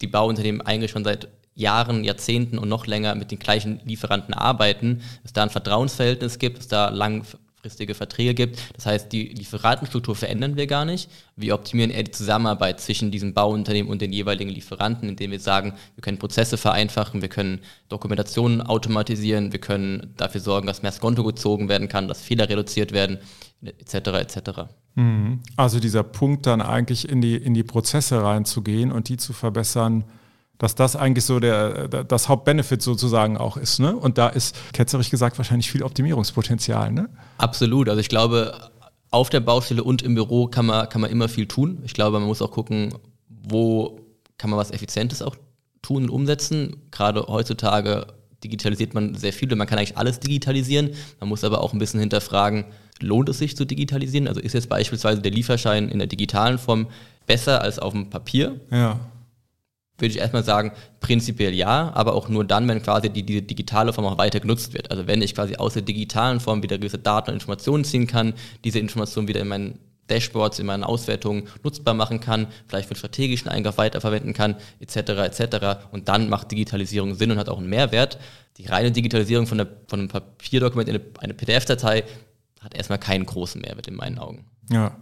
die 0.00 0.06
Bauunternehmen 0.06 0.60
eigentlich 0.60 0.92
schon 0.92 1.04
seit 1.04 1.28
Jahren, 1.58 2.04
Jahrzehnten 2.04 2.56
und 2.56 2.68
noch 2.68 2.86
länger 2.86 3.14
mit 3.16 3.30
den 3.30 3.38
gleichen 3.38 3.80
Lieferanten 3.84 4.32
arbeiten, 4.32 5.02
es 5.24 5.32
da 5.32 5.42
ein 5.42 5.50
Vertrauensverhältnis 5.50 6.38
gibt, 6.38 6.58
es 6.58 6.68
da 6.68 6.88
langfristige 6.90 7.94
Verträge 7.94 8.34
gibt. 8.34 8.60
Das 8.76 8.86
heißt, 8.86 9.12
die 9.12 9.24
Lieferantenstruktur 9.24 10.14
verändern 10.14 10.56
wir 10.56 10.68
gar 10.68 10.84
nicht. 10.84 11.10
Wir 11.34 11.54
optimieren 11.54 11.90
eher 11.90 12.04
die 12.04 12.12
Zusammenarbeit 12.12 12.80
zwischen 12.80 13.10
diesem 13.10 13.34
Bauunternehmen 13.34 13.90
und 13.90 14.00
den 14.00 14.12
jeweiligen 14.12 14.50
Lieferanten, 14.50 15.08
indem 15.08 15.32
wir 15.32 15.40
sagen, 15.40 15.74
wir 15.96 16.02
können 16.02 16.18
Prozesse 16.18 16.58
vereinfachen, 16.58 17.22
wir 17.22 17.28
können 17.28 17.58
Dokumentationen 17.88 18.62
automatisieren, 18.62 19.50
wir 19.50 19.60
können 19.60 20.14
dafür 20.16 20.40
sorgen, 20.40 20.68
dass 20.68 20.82
mehr 20.82 20.92
das 20.92 21.00
Konto 21.00 21.24
gezogen 21.24 21.68
werden 21.68 21.88
kann, 21.88 22.06
dass 22.06 22.22
Fehler 22.22 22.48
reduziert 22.48 22.92
werden, 22.92 23.18
etc. 23.62 23.94
etc. 23.94 24.50
Mhm. 24.94 25.40
Also 25.56 25.80
dieser 25.80 26.04
Punkt 26.04 26.46
dann 26.46 26.62
eigentlich 26.62 27.08
in 27.08 27.20
die, 27.20 27.34
in 27.34 27.54
die 27.54 27.64
Prozesse 27.64 28.22
reinzugehen 28.22 28.92
und 28.92 29.08
die 29.08 29.16
zu 29.16 29.32
verbessern, 29.32 30.04
dass 30.58 30.74
das 30.74 30.96
eigentlich 30.96 31.24
so 31.24 31.38
der, 31.38 31.88
das 31.88 32.28
Hauptbenefit 32.28 32.82
sozusagen 32.82 33.36
auch 33.38 33.56
ist. 33.56 33.78
Ne? 33.78 33.96
Und 33.96 34.18
da 34.18 34.28
ist, 34.28 34.56
ketzerisch 34.72 35.08
gesagt, 35.08 35.38
wahrscheinlich 35.38 35.70
viel 35.70 35.84
Optimierungspotenzial. 35.84 36.92
Ne? 36.92 37.08
Absolut. 37.38 37.88
Also 37.88 38.00
ich 38.00 38.08
glaube, 38.08 38.70
auf 39.10 39.30
der 39.30 39.40
Baustelle 39.40 39.84
und 39.84 40.02
im 40.02 40.14
Büro 40.16 40.48
kann 40.48 40.66
man, 40.66 40.88
kann 40.88 41.00
man 41.00 41.10
immer 41.10 41.28
viel 41.28 41.46
tun. 41.46 41.78
Ich 41.84 41.94
glaube, 41.94 42.18
man 42.18 42.28
muss 42.28 42.42
auch 42.42 42.50
gucken, 42.50 42.92
wo 43.28 44.00
kann 44.36 44.50
man 44.50 44.58
was 44.58 44.72
Effizientes 44.72 45.22
auch 45.22 45.36
tun 45.80 46.04
und 46.04 46.10
umsetzen. 46.10 46.76
Gerade 46.90 47.24
heutzutage 47.28 48.08
digitalisiert 48.42 48.94
man 48.94 49.14
sehr 49.14 49.32
viel 49.32 49.54
man 49.54 49.66
kann 49.66 49.78
eigentlich 49.78 49.96
alles 49.96 50.20
digitalisieren. 50.20 50.90
Man 51.20 51.28
muss 51.28 51.44
aber 51.44 51.60
auch 51.60 51.72
ein 51.72 51.78
bisschen 51.78 52.00
hinterfragen, 52.00 52.66
lohnt 53.00 53.28
es 53.28 53.38
sich 53.38 53.56
zu 53.56 53.64
digitalisieren? 53.64 54.28
Also 54.28 54.40
ist 54.40 54.54
jetzt 54.54 54.68
beispielsweise 54.68 55.22
der 55.22 55.32
Lieferschein 55.32 55.88
in 55.88 55.98
der 55.98 56.08
digitalen 56.08 56.58
Form 56.58 56.88
besser 57.26 57.62
als 57.62 57.78
auf 57.78 57.92
dem 57.92 58.10
Papier? 58.10 58.60
Ja 58.70 58.98
würde 59.98 60.12
ich 60.12 60.18
erstmal 60.18 60.44
sagen, 60.44 60.72
prinzipiell 61.00 61.54
ja, 61.54 61.92
aber 61.94 62.14
auch 62.14 62.28
nur 62.28 62.44
dann, 62.44 62.68
wenn 62.68 62.82
quasi 62.82 63.10
die, 63.10 63.24
die 63.24 63.46
digitale 63.46 63.92
Form 63.92 64.06
auch 64.06 64.18
weiter 64.18 64.40
genutzt 64.40 64.72
wird. 64.72 64.90
Also 64.90 65.06
wenn 65.06 65.20
ich 65.22 65.34
quasi 65.34 65.56
aus 65.56 65.74
der 65.74 65.82
digitalen 65.82 66.40
Form 66.40 66.62
wieder 66.62 66.78
gewisse 66.78 66.98
Daten 66.98 67.30
und 67.30 67.34
Informationen 67.34 67.84
ziehen 67.84 68.06
kann, 68.06 68.34
diese 68.64 68.78
Informationen 68.78 69.28
wieder 69.28 69.40
in 69.40 69.48
meinen 69.48 69.78
Dashboards, 70.08 70.58
in 70.58 70.66
meinen 70.66 70.84
Auswertungen 70.84 71.48
nutzbar 71.62 71.94
machen 71.94 72.20
kann, 72.20 72.46
vielleicht 72.66 72.88
für 72.88 72.94
strategischen 72.94 73.48
Einkauf 73.48 73.76
weiterverwenden 73.76 74.32
kann, 74.32 74.56
etc. 74.80 74.96
etc. 74.96 75.66
Und 75.92 76.08
dann 76.08 76.28
macht 76.28 76.50
Digitalisierung 76.50 77.14
Sinn 77.14 77.30
und 77.30 77.38
hat 77.38 77.48
auch 77.48 77.58
einen 77.58 77.68
Mehrwert. 77.68 78.18
Die 78.56 78.66
reine 78.66 78.90
Digitalisierung 78.90 79.46
von, 79.46 79.58
der, 79.58 79.68
von 79.86 80.00
einem 80.00 80.08
Papierdokument 80.08 80.88
in 80.88 80.96
eine, 80.96 81.04
eine 81.18 81.34
PDF-Datei 81.34 82.04
hat 82.60 82.74
erstmal 82.74 82.98
keinen 82.98 83.26
großen 83.26 83.60
Mehrwert 83.60 83.86
in 83.86 83.94
meinen 83.94 84.18
Augen. 84.18 84.46
Ja, 84.70 84.96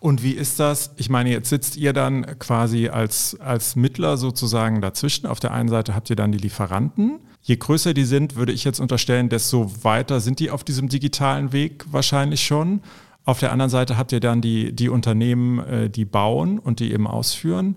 und 0.00 0.22
wie 0.22 0.32
ist 0.32 0.58
das? 0.58 0.92
Ich 0.96 1.10
meine, 1.10 1.30
jetzt 1.30 1.50
sitzt 1.50 1.76
ihr 1.76 1.92
dann 1.92 2.38
quasi 2.38 2.88
als, 2.88 3.38
als 3.38 3.76
Mittler 3.76 4.16
sozusagen 4.16 4.80
dazwischen. 4.80 5.26
Auf 5.26 5.40
der 5.40 5.52
einen 5.52 5.68
Seite 5.68 5.94
habt 5.94 6.08
ihr 6.08 6.16
dann 6.16 6.32
die 6.32 6.38
Lieferanten. 6.38 7.20
Je 7.42 7.56
größer 7.56 7.92
die 7.92 8.04
sind, 8.04 8.34
würde 8.34 8.52
ich 8.52 8.64
jetzt 8.64 8.80
unterstellen, 8.80 9.28
desto 9.28 9.84
weiter 9.84 10.20
sind 10.20 10.40
die 10.40 10.50
auf 10.50 10.64
diesem 10.64 10.88
digitalen 10.88 11.52
Weg 11.52 11.84
wahrscheinlich 11.90 12.44
schon. 12.46 12.80
Auf 13.24 13.40
der 13.40 13.52
anderen 13.52 13.68
Seite 13.68 13.98
habt 13.98 14.12
ihr 14.12 14.20
dann 14.20 14.40
die, 14.40 14.72
die 14.74 14.88
Unternehmen, 14.88 15.58
äh, 15.58 15.90
die 15.90 16.06
bauen 16.06 16.58
und 16.58 16.80
die 16.80 16.92
eben 16.92 17.06
ausführen. 17.06 17.76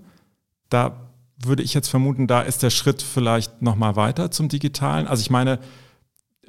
Da 0.70 1.10
würde 1.36 1.62
ich 1.62 1.74
jetzt 1.74 1.88
vermuten, 1.88 2.26
da 2.26 2.40
ist 2.40 2.62
der 2.62 2.70
Schritt 2.70 3.02
vielleicht 3.02 3.60
nochmal 3.60 3.96
weiter 3.96 4.30
zum 4.30 4.48
Digitalen. 4.48 5.06
Also 5.06 5.20
ich 5.20 5.30
meine, 5.30 5.58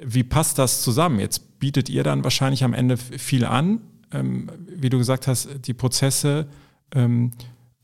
wie 0.00 0.24
passt 0.24 0.58
das 0.58 0.80
zusammen? 0.80 1.20
Jetzt 1.20 1.58
bietet 1.58 1.90
ihr 1.90 2.02
dann 2.02 2.24
wahrscheinlich 2.24 2.64
am 2.64 2.72
Ende 2.72 2.96
viel 2.96 3.44
an, 3.44 3.80
ähm, 4.12 4.50
wie 4.68 4.90
du 4.90 4.98
gesagt 4.98 5.26
hast, 5.26 5.48
die 5.66 5.74
Prozesse, 5.74 6.46
ähm, 6.94 7.32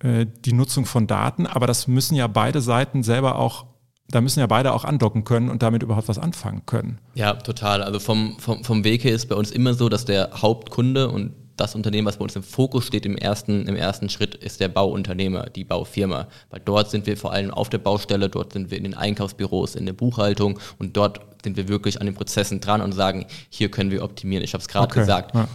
äh, 0.00 0.26
die 0.44 0.52
Nutzung 0.52 0.86
von 0.86 1.06
Daten, 1.06 1.46
aber 1.46 1.66
das 1.66 1.88
müssen 1.88 2.14
ja 2.14 2.26
beide 2.26 2.60
Seiten 2.60 3.02
selber 3.02 3.38
auch 3.38 3.66
da 4.08 4.20
müssen 4.20 4.40
ja 4.40 4.46
beide 4.46 4.74
auch 4.74 4.84
andocken 4.84 5.24
können 5.24 5.48
und 5.48 5.62
damit 5.62 5.82
überhaupt 5.82 6.08
was 6.08 6.18
anfangen 6.18 6.66
können. 6.66 6.98
Ja, 7.14 7.32
total. 7.32 7.82
Also 7.82 7.98
vom, 7.98 8.36
vom, 8.38 8.62
vom 8.62 8.84
Weg 8.84 9.04
her 9.04 9.14
ist 9.14 9.26
bei 9.30 9.34
uns 9.34 9.50
immer 9.50 9.72
so, 9.72 9.88
dass 9.88 10.04
der 10.04 10.30
Hauptkunde 10.34 11.08
und 11.08 11.32
das 11.56 11.74
Unternehmen, 11.74 12.06
was 12.06 12.16
bei 12.16 12.24
uns 12.24 12.36
im 12.36 12.42
Fokus 12.42 12.86
steht 12.86 13.06
im 13.06 13.16
ersten, 13.16 13.66
im 13.68 13.76
ersten 13.76 14.08
Schritt, 14.08 14.34
ist 14.34 14.60
der 14.60 14.68
Bauunternehmer, 14.68 15.50
die 15.50 15.64
Baufirma. 15.64 16.28
Weil 16.50 16.60
dort 16.64 16.90
sind 16.90 17.06
wir 17.06 17.16
vor 17.16 17.32
allem 17.32 17.50
auf 17.50 17.68
der 17.70 17.78
Baustelle, 17.78 18.28
dort 18.28 18.52
sind 18.52 18.70
wir 18.70 18.78
in 18.78 18.84
den 18.84 18.94
Einkaufsbüros, 18.94 19.74
in 19.74 19.86
der 19.86 19.92
Buchhaltung 19.92 20.58
und 20.78 20.96
dort 20.96 21.20
sind 21.44 21.56
wir 21.56 21.68
wirklich 21.68 22.00
an 22.00 22.06
den 22.06 22.14
Prozessen 22.14 22.60
dran 22.60 22.80
und 22.80 22.92
sagen, 22.92 23.26
hier 23.48 23.70
können 23.70 23.90
wir 23.90 24.02
optimieren. 24.02 24.44
Ich 24.44 24.54
habe 24.54 24.62
es 24.62 24.68
gerade 24.68 24.86
okay, 24.86 25.00
gesagt. 25.00 25.34
Ja. 25.34 25.48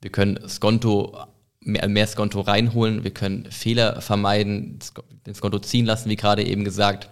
Wir 0.00 0.10
können 0.10 0.38
Skonto 0.48 1.16
mehr, 1.60 1.88
mehr 1.88 2.06
Skonto 2.06 2.40
reinholen, 2.40 3.04
wir 3.04 3.12
können 3.12 3.50
Fehler 3.50 4.00
vermeiden, 4.00 4.78
den 5.26 5.34
Skonto 5.34 5.58
ziehen 5.58 5.86
lassen, 5.86 6.08
wie 6.08 6.16
gerade 6.16 6.44
eben 6.44 6.64
gesagt. 6.64 7.10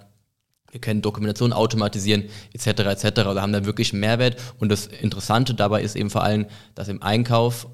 Wir 0.70 0.80
können 0.80 1.02
Dokumentation 1.02 1.52
automatisieren, 1.52 2.24
etc. 2.52 2.66
etc. 2.66 3.04
Also 3.20 3.40
haben 3.40 3.52
da 3.52 3.64
wirklich 3.64 3.92
Mehrwert. 3.92 4.40
Und 4.58 4.70
das 4.70 4.86
Interessante 4.86 5.54
dabei 5.54 5.82
ist 5.82 5.94
eben 5.94 6.10
vor 6.10 6.24
allem, 6.24 6.46
dass 6.74 6.88
im 6.88 7.00
Einkauf 7.00 7.68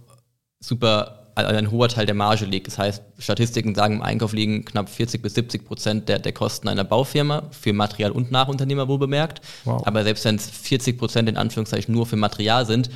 super 0.58 1.20
ein 1.34 1.70
hoher 1.70 1.88
Teil 1.88 2.06
der 2.06 2.14
Marge 2.14 2.44
liegt. 2.44 2.66
Das 2.66 2.78
heißt, 2.78 3.02
Statistiken 3.18 3.74
sagen, 3.74 3.94
im 3.94 4.02
Einkauf 4.02 4.32
liegen 4.32 4.64
knapp 4.64 4.88
40 4.88 5.22
bis 5.22 5.34
70 5.34 5.64
Prozent 5.64 6.08
der, 6.08 6.18
der 6.18 6.32
Kosten 6.32 6.68
einer 6.68 6.84
Baufirma 6.84 7.44
für 7.50 7.72
Material 7.72 8.10
und 8.10 8.30
Nachunternehmer 8.30 8.88
wohl 8.88 8.98
bemerkt. 8.98 9.40
Wow. 9.64 9.86
Aber 9.86 10.02
selbst 10.02 10.24
wenn 10.24 10.36
es 10.36 10.48
40 10.50 10.98
Prozent 10.98 11.28
in 11.28 11.36
Anführungszeichen 11.36 11.94
nur 11.94 12.06
für 12.06 12.16
Material 12.16 12.66
sind, 12.66 12.90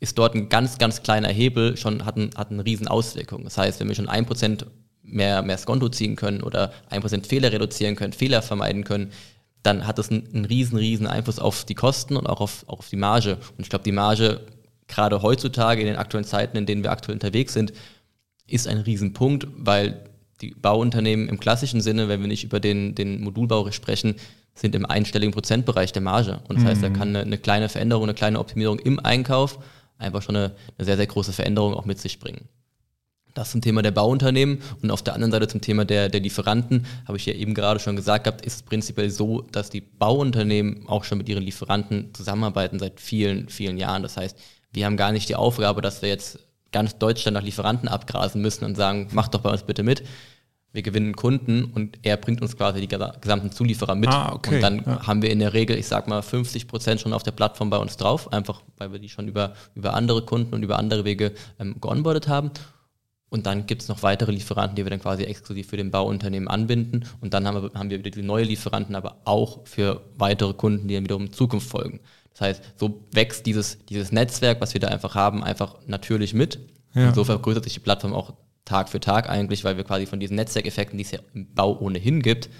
ist 0.00 0.18
dort 0.18 0.34
ein 0.34 0.48
ganz, 0.48 0.78
ganz 0.78 1.02
kleiner 1.02 1.28
Hebel 1.28 1.76
schon, 1.76 2.04
hat, 2.04 2.16
ein, 2.16 2.30
hat 2.36 2.50
eine 2.50 2.64
riesen 2.64 2.88
Auswirkung. 2.88 3.44
Das 3.44 3.58
heißt, 3.58 3.80
wenn 3.80 3.88
wir 3.88 3.94
schon 3.94 4.08
ein 4.08 4.26
Prozent 4.26 4.66
mehr, 5.02 5.42
mehr 5.42 5.58
Skonto 5.58 5.88
ziehen 5.88 6.16
können 6.16 6.42
oder 6.42 6.72
ein 6.88 7.00
Prozent 7.00 7.26
Fehler 7.26 7.52
reduzieren 7.52 7.96
können, 7.96 8.12
Fehler 8.12 8.42
vermeiden 8.42 8.84
können, 8.84 9.12
dann 9.62 9.86
hat 9.86 9.98
das 9.98 10.10
einen, 10.10 10.28
einen 10.32 10.44
riesen, 10.44 10.78
riesen 10.78 11.06
Einfluss 11.06 11.38
auf 11.38 11.64
die 11.64 11.74
Kosten 11.74 12.16
und 12.16 12.26
auch 12.28 12.40
auf, 12.40 12.64
auch 12.68 12.78
auf 12.78 12.88
die 12.88 12.96
Marge. 12.96 13.38
Und 13.56 13.64
ich 13.64 13.70
glaube, 13.70 13.84
die 13.84 13.92
Marge, 13.92 14.40
gerade 14.86 15.22
heutzutage 15.22 15.80
in 15.80 15.86
den 15.86 15.96
aktuellen 15.96 16.24
Zeiten, 16.24 16.56
in 16.56 16.66
denen 16.66 16.82
wir 16.84 16.92
aktuell 16.92 17.16
unterwegs 17.16 17.52
sind, 17.52 17.72
ist 18.46 18.68
ein 18.68 18.78
Riesenpunkt, 18.78 19.48
weil 19.56 20.04
die 20.40 20.54
Bauunternehmen 20.54 21.28
im 21.28 21.40
klassischen 21.40 21.80
Sinne, 21.80 22.08
wenn 22.08 22.20
wir 22.20 22.28
nicht 22.28 22.44
über 22.44 22.60
den, 22.60 22.94
den 22.94 23.20
Modulbau 23.20 23.70
sprechen, 23.72 24.14
sind 24.54 24.74
im 24.74 24.86
einstelligen 24.86 25.32
Prozentbereich 25.32 25.92
der 25.92 26.02
Marge. 26.02 26.40
Und 26.48 26.56
das 26.56 26.64
mhm. 26.64 26.68
heißt, 26.68 26.82
da 26.82 26.90
kann 26.90 27.08
eine, 27.08 27.20
eine 27.20 27.38
kleine 27.38 27.68
Veränderung, 27.68 28.04
eine 28.04 28.14
kleine 28.14 28.38
Optimierung 28.38 28.78
im 28.78 29.00
Einkauf 29.00 29.58
einfach 29.98 30.22
schon 30.22 30.36
eine, 30.36 30.54
eine 30.76 30.84
sehr, 30.84 30.96
sehr 30.96 31.06
große 31.06 31.32
Veränderung 31.32 31.74
auch 31.74 31.84
mit 31.84 32.00
sich 32.00 32.18
bringen. 32.18 32.48
Das 33.34 33.50
zum 33.52 33.60
Thema 33.60 33.82
der 33.82 33.90
Bauunternehmen 33.90 34.62
und 34.82 34.90
auf 34.90 35.02
der 35.02 35.14
anderen 35.14 35.30
Seite 35.30 35.48
zum 35.48 35.60
Thema 35.60 35.84
der, 35.84 36.08
der 36.08 36.20
Lieferanten, 36.20 36.86
habe 37.06 37.18
ich 37.18 37.26
ja 37.26 37.34
eben 37.34 37.54
gerade 37.54 37.78
schon 37.78 37.94
gesagt 37.94 38.24
gehabt, 38.24 38.44
ist 38.44 38.54
es 38.54 38.62
prinzipiell 38.62 39.10
so, 39.10 39.42
dass 39.42 39.70
die 39.70 39.80
Bauunternehmen 39.80 40.88
auch 40.88 41.04
schon 41.04 41.18
mit 41.18 41.28
ihren 41.28 41.44
Lieferanten 41.44 42.12
zusammenarbeiten 42.14 42.78
seit 42.78 43.00
vielen, 43.00 43.48
vielen 43.48 43.78
Jahren. 43.78 44.02
Das 44.02 44.16
heißt, 44.16 44.36
wir 44.72 44.86
haben 44.86 44.96
gar 44.96 45.12
nicht 45.12 45.28
die 45.28 45.36
Aufgabe, 45.36 45.82
dass 45.82 46.02
wir 46.02 46.08
jetzt 46.08 46.40
ganz 46.72 46.98
Deutschland 46.98 47.34
nach 47.34 47.42
Lieferanten 47.42 47.88
abgrasen 47.88 48.42
müssen 48.42 48.64
und 48.64 48.76
sagen, 48.76 49.08
macht 49.12 49.34
doch 49.34 49.40
bei 49.40 49.50
uns 49.50 49.62
bitte 49.62 49.82
mit 49.82 50.02
wir 50.78 50.82
gewinnen 50.82 51.16
Kunden 51.16 51.64
und 51.64 51.98
er 52.02 52.16
bringt 52.16 52.40
uns 52.40 52.56
quasi 52.56 52.80
die 52.80 52.86
gesamten 52.86 53.50
Zulieferer 53.50 53.96
mit. 53.96 54.10
Ah, 54.10 54.32
okay. 54.32 54.56
Und 54.56 54.60
dann 54.60 54.84
ja. 54.86 55.06
haben 55.06 55.22
wir 55.22 55.30
in 55.30 55.40
der 55.40 55.52
Regel, 55.52 55.76
ich 55.76 55.88
sag 55.88 56.06
mal, 56.06 56.22
50 56.22 56.68
Prozent 56.68 57.00
schon 57.00 57.12
auf 57.12 57.24
der 57.24 57.32
Plattform 57.32 57.68
bei 57.68 57.78
uns 57.78 57.96
drauf, 57.96 58.32
einfach 58.32 58.62
weil 58.76 58.92
wir 58.92 59.00
die 59.00 59.08
schon 59.08 59.26
über, 59.26 59.54
über 59.74 59.94
andere 59.94 60.22
Kunden 60.22 60.54
und 60.54 60.62
über 60.62 60.78
andere 60.78 61.04
Wege 61.04 61.32
ähm, 61.58 61.80
geonboardet 61.80 62.28
haben. 62.28 62.52
Und 63.28 63.46
dann 63.46 63.66
gibt 63.66 63.82
es 63.82 63.88
noch 63.88 64.04
weitere 64.04 64.30
Lieferanten, 64.30 64.76
die 64.76 64.84
wir 64.84 64.90
dann 64.90 65.00
quasi 65.00 65.24
exklusiv 65.24 65.68
für 65.68 65.76
den 65.76 65.90
Bauunternehmen 65.90 66.48
anbinden. 66.48 67.04
Und 67.20 67.34
dann 67.34 67.46
haben 67.46 67.60
wir, 67.60 67.78
haben 67.78 67.90
wir 67.90 67.98
wieder 67.98 68.10
die 68.10 68.22
neue 68.22 68.44
Lieferanten, 68.44 68.94
aber 68.94 69.16
auch 69.24 69.66
für 69.66 70.02
weitere 70.16 70.54
Kunden, 70.54 70.86
die 70.86 70.94
dann 70.94 71.04
wiederum 71.04 71.26
in 71.26 71.32
Zukunft 71.32 71.68
folgen. 71.68 71.98
Das 72.30 72.40
heißt, 72.42 72.62
so 72.76 73.04
wächst 73.12 73.46
dieses, 73.46 73.84
dieses 73.86 74.12
Netzwerk, 74.12 74.60
was 74.60 74.74
wir 74.74 74.80
da 74.80 74.88
einfach 74.88 75.16
haben, 75.16 75.42
einfach 75.42 75.74
natürlich 75.86 76.34
mit. 76.34 76.60
Ja. 76.94 77.08
Und 77.08 77.16
so 77.16 77.24
vergrößert 77.24 77.64
sich 77.64 77.74
die 77.74 77.80
Plattform 77.80 78.14
auch 78.14 78.32
Tag 78.68 78.88
für 78.88 79.00
Tag 79.00 79.28
eigentlich, 79.28 79.64
weil 79.64 79.76
wir 79.76 79.84
quasi 79.84 80.06
von 80.06 80.20
diesen 80.20 80.36
Netzwerkeffekten, 80.36 80.98
die 80.98 81.04
es 81.04 81.10
ja 81.10 81.18
im 81.34 81.52
Bau 81.54 81.78
ohnehin 81.78 82.22
gibt, 82.22 82.50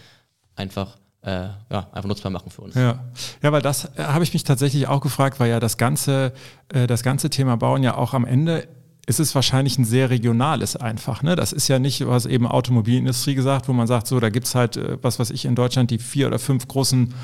einfach 0.56 0.98
äh, 1.22 1.48
ja, 1.70 1.88
einfach 1.92 2.08
nutzbar 2.08 2.30
machen 2.30 2.50
für 2.50 2.62
uns. 2.62 2.74
Ja, 2.74 3.04
ja 3.42 3.52
weil 3.52 3.62
das 3.62 3.86
äh, 3.96 4.04
habe 4.04 4.24
ich 4.24 4.32
mich 4.32 4.44
tatsächlich 4.44 4.86
auch 4.86 5.00
gefragt, 5.00 5.40
weil 5.40 5.50
ja 5.50 5.60
das 5.60 5.76
ganze, 5.76 6.32
äh, 6.72 6.86
das 6.86 7.02
ganze 7.02 7.28
Thema 7.30 7.56
Bauen 7.56 7.82
ja 7.82 7.96
auch 7.96 8.14
am 8.14 8.24
Ende 8.24 8.68
ist 9.06 9.20
es 9.20 9.34
wahrscheinlich 9.34 9.78
ein 9.78 9.84
sehr 9.84 10.10
regionales 10.10 10.76
einfach. 10.76 11.22
Ne? 11.22 11.34
Das 11.34 11.52
ist 11.52 11.66
ja 11.68 11.78
nicht, 11.78 12.06
was 12.06 12.26
eben 12.26 12.46
Automobilindustrie 12.46 13.34
gesagt, 13.34 13.66
wo 13.66 13.72
man 13.72 13.86
sagt, 13.86 14.06
so, 14.06 14.20
da 14.20 14.28
gibt 14.28 14.46
es 14.46 14.54
halt, 14.54 14.76
äh, 14.76 14.98
was 15.02 15.18
weiß 15.18 15.30
ich, 15.30 15.44
in 15.44 15.54
Deutschland 15.54 15.90
die 15.90 15.98
vier 15.98 16.28
oder 16.28 16.38
fünf 16.38 16.68
großen 16.68 17.14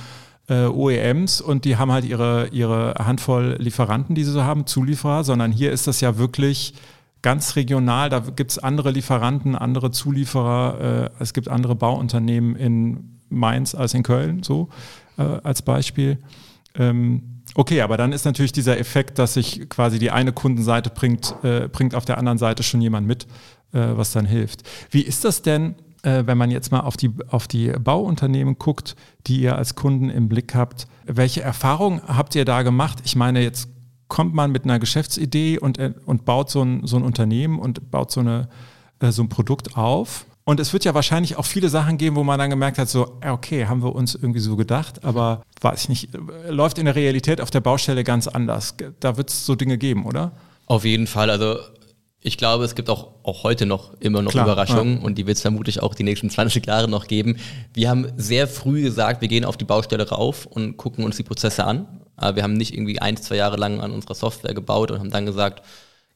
äh, 0.49 0.64
OEMs 0.64 1.41
und 1.41 1.64
die 1.64 1.76
haben 1.76 1.93
halt 1.93 2.05
ihre, 2.05 2.49
ihre 2.49 2.95
Handvoll 2.99 3.57
Lieferanten, 3.59 4.14
die 4.14 4.25
sie 4.25 4.33
so 4.33 4.43
haben, 4.43 4.67
Zulieferer, 4.67 5.25
sondern 5.25 5.53
hier 5.53 5.73
ist 5.73 5.87
das 5.87 6.00
ja 6.00 6.19
wirklich 6.19 6.75
ganz 7.25 7.57
regional, 7.57 8.11
da 8.11 8.21
gibt 8.21 8.50
es 8.50 8.59
andere 8.59 8.90
Lieferanten, 8.90 9.57
andere 9.57 9.90
Zulieferer, 9.90 11.11
äh, 11.19 11.23
es 11.23 11.33
gibt 11.33 11.49
andere 11.49 11.75
Bauunternehmen 11.75 12.54
in 12.54 13.19
Mainz 13.31 13.75
als 13.75 13.95
in 13.95 14.02
Köln, 14.02 14.43
so 14.43 14.69
äh, 15.16 15.23
als 15.23 15.62
Beispiel. 15.62 16.19
Ähm, 16.75 17.40
okay, 17.54 17.81
aber 17.81 17.97
dann 17.97 18.12
ist 18.12 18.26
natürlich 18.26 18.52
dieser 18.52 18.78
Effekt, 18.78 19.19
dass 19.19 19.35
sich 19.35 19.71
quasi 19.71 19.99
die 19.99 20.11
eine 20.11 20.33
Kundenseite 20.33 20.90
bringt, 20.90 21.35
äh, 21.43 21.66
bringt 21.73 21.95
auf 21.95 22.04
der 22.04 22.19
anderen 22.19 22.37
Seite 22.37 22.62
schon 22.62 22.83
jemand 22.83 23.07
mit, 23.07 23.25
äh, 23.73 23.78
was 23.95 24.12
dann 24.12 24.26
hilft. 24.26 24.62
Wie 24.90 25.00
ist 25.00 25.25
das 25.25 25.40
denn, 25.40 25.76
äh, 26.02 26.25
wenn 26.26 26.37
man 26.37 26.50
jetzt 26.50 26.73
mal 26.73 26.81
auf 26.81 26.99
die, 26.99 27.11
auf 27.28 27.49
die 27.49 27.69
Bauunternehmen 27.69 28.59
guckt, 28.59 28.97
die 29.26 29.40
ihr 29.40 29.57
als 29.57 29.75
Kunden 29.76 30.11
im 30.11 30.28
Blick 30.28 30.54
habt? 30.54 30.88
Welche 31.07 31.40
Erfahrungen 31.40 32.02
habt 32.07 32.35
ihr 32.35 32.45
da 32.45 32.61
gemacht? 32.61 32.99
Ich 33.04 33.16
meine, 33.16 33.40
jetzt 33.40 33.71
kommt 34.14 34.33
man 34.33 34.52
mit 34.52 34.62
einer 34.62 34.78
Geschäftsidee 34.78 35.59
und, 35.59 35.76
äh, 35.78 35.92
und 36.06 36.25
baut 36.25 36.49
so 36.49 36.62
ein, 36.62 36.87
so 36.87 36.97
ein 36.97 37.02
Unternehmen 37.02 37.59
und 37.59 37.90
baut 37.90 38.12
so, 38.12 38.21
eine, 38.21 38.49
äh, 39.00 39.11
so 39.11 39.23
ein 39.25 39.28
Produkt 39.28 39.76
auf. 39.76 40.25
Und 40.44 40.61
es 40.61 40.73
wird 40.73 40.85
ja 40.85 40.94
wahrscheinlich 40.94 41.37
auch 41.37 41.47
viele 41.47 41.68
Sachen 41.68 41.99
geben, 41.99 42.14
wo 42.14 42.23
man 42.23 42.38
dann 42.38 42.49
gemerkt 42.49 42.78
hat, 42.78 42.88
so, 42.88 43.18
okay, 43.26 43.66
haben 43.66 43.83
wir 43.83 43.92
uns 43.92 44.14
irgendwie 44.14 44.38
so 44.38 44.54
gedacht, 44.54 45.02
aber 45.02 45.42
weiß 45.61 45.83
ich 45.83 45.88
nicht, 45.88 46.11
läuft 46.49 46.78
in 46.78 46.85
der 46.85 46.94
Realität 46.94 47.40
auf 47.40 47.50
der 47.50 47.61
Baustelle 47.61 48.04
ganz 48.04 48.28
anders. 48.28 48.76
Da 49.00 49.16
wird 49.16 49.30
es 49.30 49.47
so 49.47 49.56
Dinge 49.56 49.78
geben, 49.78 50.06
oder? 50.06 50.30
Auf 50.66 50.85
jeden 50.85 51.09
Fall. 51.09 51.28
Also 51.28 51.56
ich 52.21 52.38
glaube, 52.38 52.64
es 52.64 52.76
gibt 52.76 52.90
auch, 52.90 53.14
auch 53.25 53.42
heute 53.42 53.66
noch 53.66 53.94
immer 53.99 54.23
noch 54.23 54.30
Klar, 54.30 54.47
Überraschungen 54.47 54.99
ja. 54.99 55.04
und 55.04 55.18
die 55.18 55.26
wird 55.26 55.38
es 55.38 55.42
vermutlich 55.42 55.83
auch 55.83 55.97
die 55.97 56.04
nächsten 56.04 56.30
20 56.30 56.64
Jahre 56.66 56.87
noch 56.87 57.09
geben. 57.09 57.38
Wir 57.73 57.90
haben 57.90 58.06
sehr 58.16 58.47
früh 58.47 58.83
gesagt, 58.83 59.23
wir 59.23 59.28
gehen 59.28 59.44
auf 59.44 59.56
die 59.56 59.64
Baustelle 59.64 60.09
rauf 60.09 60.47
und 60.47 60.76
gucken 60.76 61.04
uns 61.04 61.16
die 61.16 61.25
Prozesse 61.25 61.64
an. 61.64 62.03
Aber 62.16 62.37
wir 62.37 62.42
haben 62.42 62.54
nicht 62.54 62.75
irgendwie 62.75 63.00
ein, 63.00 63.16
zwei 63.16 63.37
Jahre 63.37 63.56
lang 63.56 63.80
an 63.80 63.92
unserer 63.92 64.14
Software 64.14 64.54
gebaut 64.54 64.90
und 64.90 64.99
haben 64.99 65.11
dann 65.11 65.26
gesagt, 65.26 65.64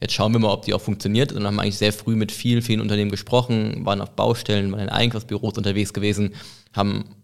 jetzt 0.01 0.13
schauen 0.13 0.31
wir 0.33 0.39
mal, 0.39 0.51
ob 0.51 0.65
die 0.65 0.73
auch 0.73 0.81
funktioniert. 0.81 1.31
Und 1.31 1.45
haben 1.45 1.59
eigentlich 1.59 1.77
sehr 1.77 1.93
früh 1.93 2.15
mit 2.15 2.31
vielen, 2.31 2.61
vielen 2.61 2.81
Unternehmen 2.81 3.11
gesprochen, 3.11 3.85
waren 3.85 4.01
auf 4.01 4.11
Baustellen, 4.11 4.71
waren 4.71 4.81
in 4.81 4.89
Einkaufsbüros 4.89 5.57
unterwegs 5.57 5.93
gewesen, 5.93 6.33
haben 6.73 7.15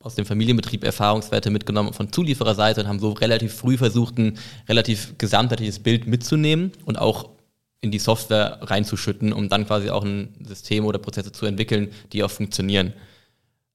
aus 0.00 0.14
dem 0.16 0.26
Familienbetrieb 0.26 0.84
Erfahrungswerte 0.84 1.50
mitgenommen 1.50 1.92
von 1.92 2.12
Zuliefererseite 2.12 2.80
und 2.80 2.88
haben 2.88 2.98
so 2.98 3.12
relativ 3.12 3.54
früh 3.54 3.76
versucht, 3.76 4.18
ein 4.18 4.38
relativ 4.68 5.14
gesamtheitliches 5.18 5.78
Bild 5.78 6.06
mitzunehmen 6.06 6.72
und 6.84 6.98
auch 6.98 7.30
in 7.80 7.90
die 7.90 7.98
Software 7.98 8.58
reinzuschütten, 8.62 9.32
um 9.32 9.48
dann 9.48 9.66
quasi 9.66 9.90
auch 9.90 10.04
ein 10.04 10.34
System 10.44 10.86
oder 10.86 10.98
Prozesse 10.98 11.32
zu 11.32 11.46
entwickeln, 11.46 11.90
die 12.12 12.22
auch 12.22 12.30
funktionieren. 12.30 12.94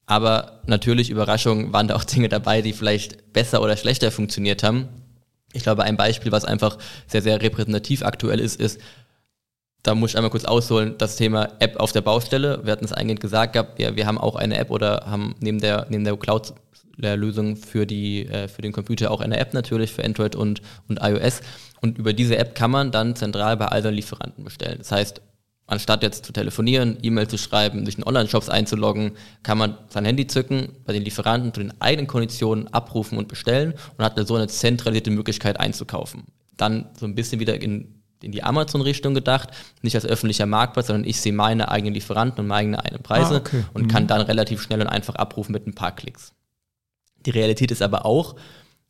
Aber 0.07 0.61
natürlich, 0.65 1.09
Überraschung, 1.09 1.73
waren 1.73 1.89
da 1.89 1.95
auch 1.95 2.05
Dinge 2.05 2.29
dabei, 2.29 2.61
die 2.61 2.73
vielleicht 2.73 3.33
besser 3.33 3.61
oder 3.61 3.77
schlechter 3.77 4.09
funktioniert 4.09 4.63
haben. 4.63 4.87
Ich 5.53 5.63
glaube, 5.63 5.83
ein 5.83 5.97
Beispiel, 5.97 6.31
was 6.31 6.45
einfach 6.45 6.77
sehr, 7.07 7.21
sehr 7.21 7.41
repräsentativ 7.41 8.03
aktuell 8.03 8.39
ist, 8.39 8.59
ist, 8.59 8.79
da 9.83 9.95
muss 9.95 10.11
ich 10.11 10.17
einmal 10.17 10.31
kurz 10.31 10.45
ausholen, 10.45 10.95
das 10.97 11.17
Thema 11.17 11.49
App 11.59 11.77
auf 11.77 11.91
der 11.91 12.01
Baustelle. 12.01 12.61
Wir 12.63 12.71
hatten 12.71 12.85
es 12.85 12.93
eingehend 12.93 13.19
gesagt 13.19 13.53
gehabt, 13.53 13.79
wir, 13.79 13.95
wir 13.95 14.05
haben 14.05 14.17
auch 14.17 14.35
eine 14.35 14.57
App 14.57 14.71
oder 14.71 15.03
haben 15.05 15.35
neben 15.39 15.59
der, 15.59 15.87
neben 15.89 16.03
der 16.03 16.17
Cloud-Lösung 16.17 17.57
für, 17.57 17.85
die, 17.85 18.27
äh, 18.27 18.47
für 18.47 18.61
den 18.61 18.71
Computer 18.71 19.11
auch 19.11 19.21
eine 19.21 19.37
App 19.37 19.53
natürlich 19.53 19.91
für 19.91 20.03
Android 20.03 20.35
und, 20.35 20.61
und 20.87 20.99
iOS. 21.01 21.41
Und 21.81 21.97
über 21.97 22.13
diese 22.13 22.37
App 22.37 22.55
kann 22.55 22.71
man 22.71 22.91
dann 22.91 23.15
zentral 23.15 23.57
bei 23.57 23.67
all 23.67 23.83
seinen 23.83 23.95
Lieferanten 23.95 24.43
bestellen. 24.43 24.77
Das 24.79 24.91
heißt, 24.91 25.21
anstatt 25.67 26.01
jetzt 26.01 26.25
zu 26.25 26.31
telefonieren, 26.31 26.97
E-Mail 27.01 27.27
zu 27.27 27.37
schreiben, 27.37 27.85
sich 27.85 27.97
in 27.97 28.05
Online-Shops 28.05 28.49
einzuloggen, 28.49 29.11
kann 29.43 29.57
man 29.57 29.77
sein 29.89 30.05
Handy 30.05 30.25
zücken, 30.25 30.69
bei 30.85 30.93
den 30.93 31.03
Lieferanten 31.03 31.53
zu 31.53 31.59
den 31.59 31.79
eigenen 31.81 32.07
Konditionen 32.07 32.67
abrufen 32.69 33.17
und 33.17 33.27
bestellen 33.27 33.73
und 33.97 34.03
hat 34.03 34.17
so 34.27 34.35
eine 34.35 34.47
zentralisierte 34.47 35.11
Möglichkeit 35.11 35.59
einzukaufen. 35.59 36.23
Dann 36.55 36.89
so 36.97 37.05
ein 37.05 37.15
bisschen 37.15 37.41
wieder 37.41 37.61
in, 37.61 38.01
in 38.23 38.31
die 38.31 38.43
Amazon-Richtung 38.43 39.13
gedacht, 39.13 39.49
nicht 39.81 39.95
als 39.95 40.05
öffentlicher 40.05 40.45
Marktplatz, 40.45 40.87
sondern 40.87 41.07
ich 41.07 41.19
sehe 41.19 41.33
meine 41.33 41.69
eigenen 41.69 41.93
Lieferanten 41.93 42.39
und 42.39 42.47
meine 42.47 42.83
eigenen 42.83 43.03
Preise 43.03 43.35
ah, 43.35 43.37
okay. 43.37 43.65
und 43.73 43.83
mhm. 43.83 43.87
kann 43.89 44.07
dann 44.07 44.21
relativ 44.21 44.61
schnell 44.61 44.81
und 44.81 44.87
einfach 44.87 45.15
abrufen 45.15 45.51
mit 45.51 45.67
ein 45.67 45.75
paar 45.75 45.93
Klicks. 45.93 46.31
Die 47.25 47.31
Realität 47.31 47.71
ist 47.71 47.81
aber 47.81 48.05
auch, 48.05 48.35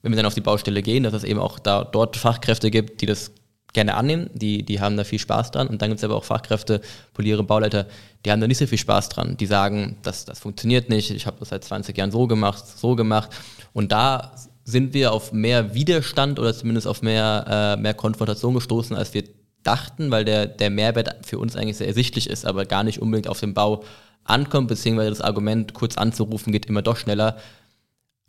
wenn 0.03 0.11
wir 0.11 0.17
dann 0.17 0.27
auf 0.27 0.35
die 0.35 0.41
Baustelle 0.41 0.83
gehen, 0.83 1.03
dass 1.03 1.13
es 1.13 1.23
eben 1.23 1.39
auch 1.39 1.57
da 1.57 1.83
dort 1.83 2.17
Fachkräfte 2.17 2.69
gibt, 2.69 3.01
die 3.01 3.07
das 3.07 3.31
gerne 3.73 3.95
annehmen, 3.95 4.29
die, 4.33 4.63
die 4.63 4.79
haben 4.79 4.97
da 4.97 5.03
viel 5.03 5.19
Spaß 5.19 5.51
dran. 5.51 5.67
Und 5.67 5.81
dann 5.81 5.89
gibt 5.89 5.99
es 5.99 6.03
aber 6.03 6.15
auch 6.15 6.23
Fachkräfte, 6.23 6.81
Poliere, 7.13 7.43
Bauleiter, 7.43 7.85
die 8.25 8.31
haben 8.31 8.41
da 8.41 8.47
nicht 8.47 8.57
so 8.57 8.67
viel 8.67 8.77
Spaß 8.77 9.09
dran. 9.09 9.37
Die 9.37 9.45
sagen, 9.45 9.97
das, 10.03 10.25
das 10.25 10.39
funktioniert 10.39 10.89
nicht, 10.89 11.11
ich 11.11 11.25
habe 11.25 11.37
das 11.39 11.49
seit 11.49 11.63
20 11.63 11.97
Jahren 11.97 12.11
so 12.11 12.27
gemacht, 12.27 12.65
so 12.65 12.95
gemacht. 12.95 13.29
Und 13.73 13.91
da 13.91 14.33
sind 14.63 14.93
wir 14.93 15.13
auf 15.13 15.31
mehr 15.31 15.73
Widerstand 15.73 16.39
oder 16.39 16.53
zumindest 16.53 16.87
auf 16.87 17.01
mehr, 17.01 17.75
äh, 17.77 17.81
mehr 17.81 17.93
Konfrontation 17.93 18.53
gestoßen, 18.53 18.95
als 18.95 19.13
wir 19.13 19.23
dachten, 19.63 20.11
weil 20.11 20.25
der, 20.25 20.45
der 20.47 20.69
Mehrwert 20.69 21.25
für 21.25 21.39
uns 21.39 21.55
eigentlich 21.55 21.77
sehr 21.77 21.87
ersichtlich 21.87 22.29
ist, 22.29 22.45
aber 22.45 22.65
gar 22.65 22.83
nicht 22.83 23.01
unbedingt 23.01 23.27
auf 23.27 23.39
dem 23.39 23.53
Bau 23.53 23.83
ankommt, 24.23 24.67
beziehungsweise 24.67 25.09
das 25.09 25.21
Argument, 25.21 25.73
kurz 25.73 25.97
anzurufen, 25.97 26.51
geht 26.51 26.65
immer 26.65 26.81
doch 26.81 26.97
schneller 26.97 27.37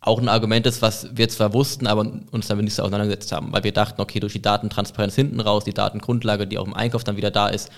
auch 0.01 0.21
ein 0.21 0.29
Argument 0.29 0.67
ist, 0.67 0.81
was 0.81 1.17
wir 1.17 1.29
zwar 1.29 1.53
wussten, 1.53 1.87
aber 1.87 2.07
uns 2.31 2.47
damit 2.47 2.65
nicht 2.65 2.75
so 2.75 2.83
auseinandergesetzt 2.83 3.33
haben, 3.33 3.53
weil 3.53 3.65
wir 3.65 3.73
dachten, 3.73 4.01
okay, 4.01 4.21
durch 4.21 4.33
die 4.33 4.43
Datentransparenz 4.43 5.15
hinten 5.15 5.41
raus, 5.41 5.65
die 5.65 5.75
Datengrundlage, 5.75 6.47
die 6.47 6.59
auch 6.59 6.67
im 6.67 6.75
Einkauf 6.75 7.03
dann 7.03 7.17
wieder 7.17 7.31
da 7.31 7.49
ist, 7.49 7.71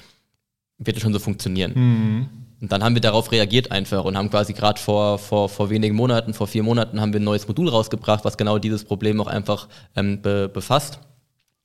wird 0.78 0.96
es 0.96 1.02
schon 1.02 1.12
so 1.12 1.18
funktionieren. 1.18 1.72
Mhm. 1.74 2.28
Und 2.60 2.72
dann 2.72 2.84
haben 2.84 2.94
wir 2.94 3.00
darauf 3.00 3.32
reagiert 3.32 3.72
einfach 3.72 4.04
und 4.04 4.18
haben 4.18 4.28
quasi 4.28 4.52
gerade 4.52 4.78
vor, 4.78 5.18
vor, 5.18 5.48
vor 5.48 5.70
wenigen 5.70 5.96
Monaten, 5.96 6.34
vor 6.34 6.46
vier 6.46 6.62
Monaten, 6.62 7.00
haben 7.00 7.14
wir 7.14 7.20
ein 7.20 7.24
neues 7.24 7.48
Modul 7.48 7.70
rausgebracht, 7.70 8.24
was 8.24 8.36
genau 8.36 8.58
dieses 8.58 8.84
Problem 8.84 9.18
auch 9.20 9.26
einfach 9.26 9.68
ähm, 9.96 10.20
be, 10.20 10.50
befasst. 10.52 11.00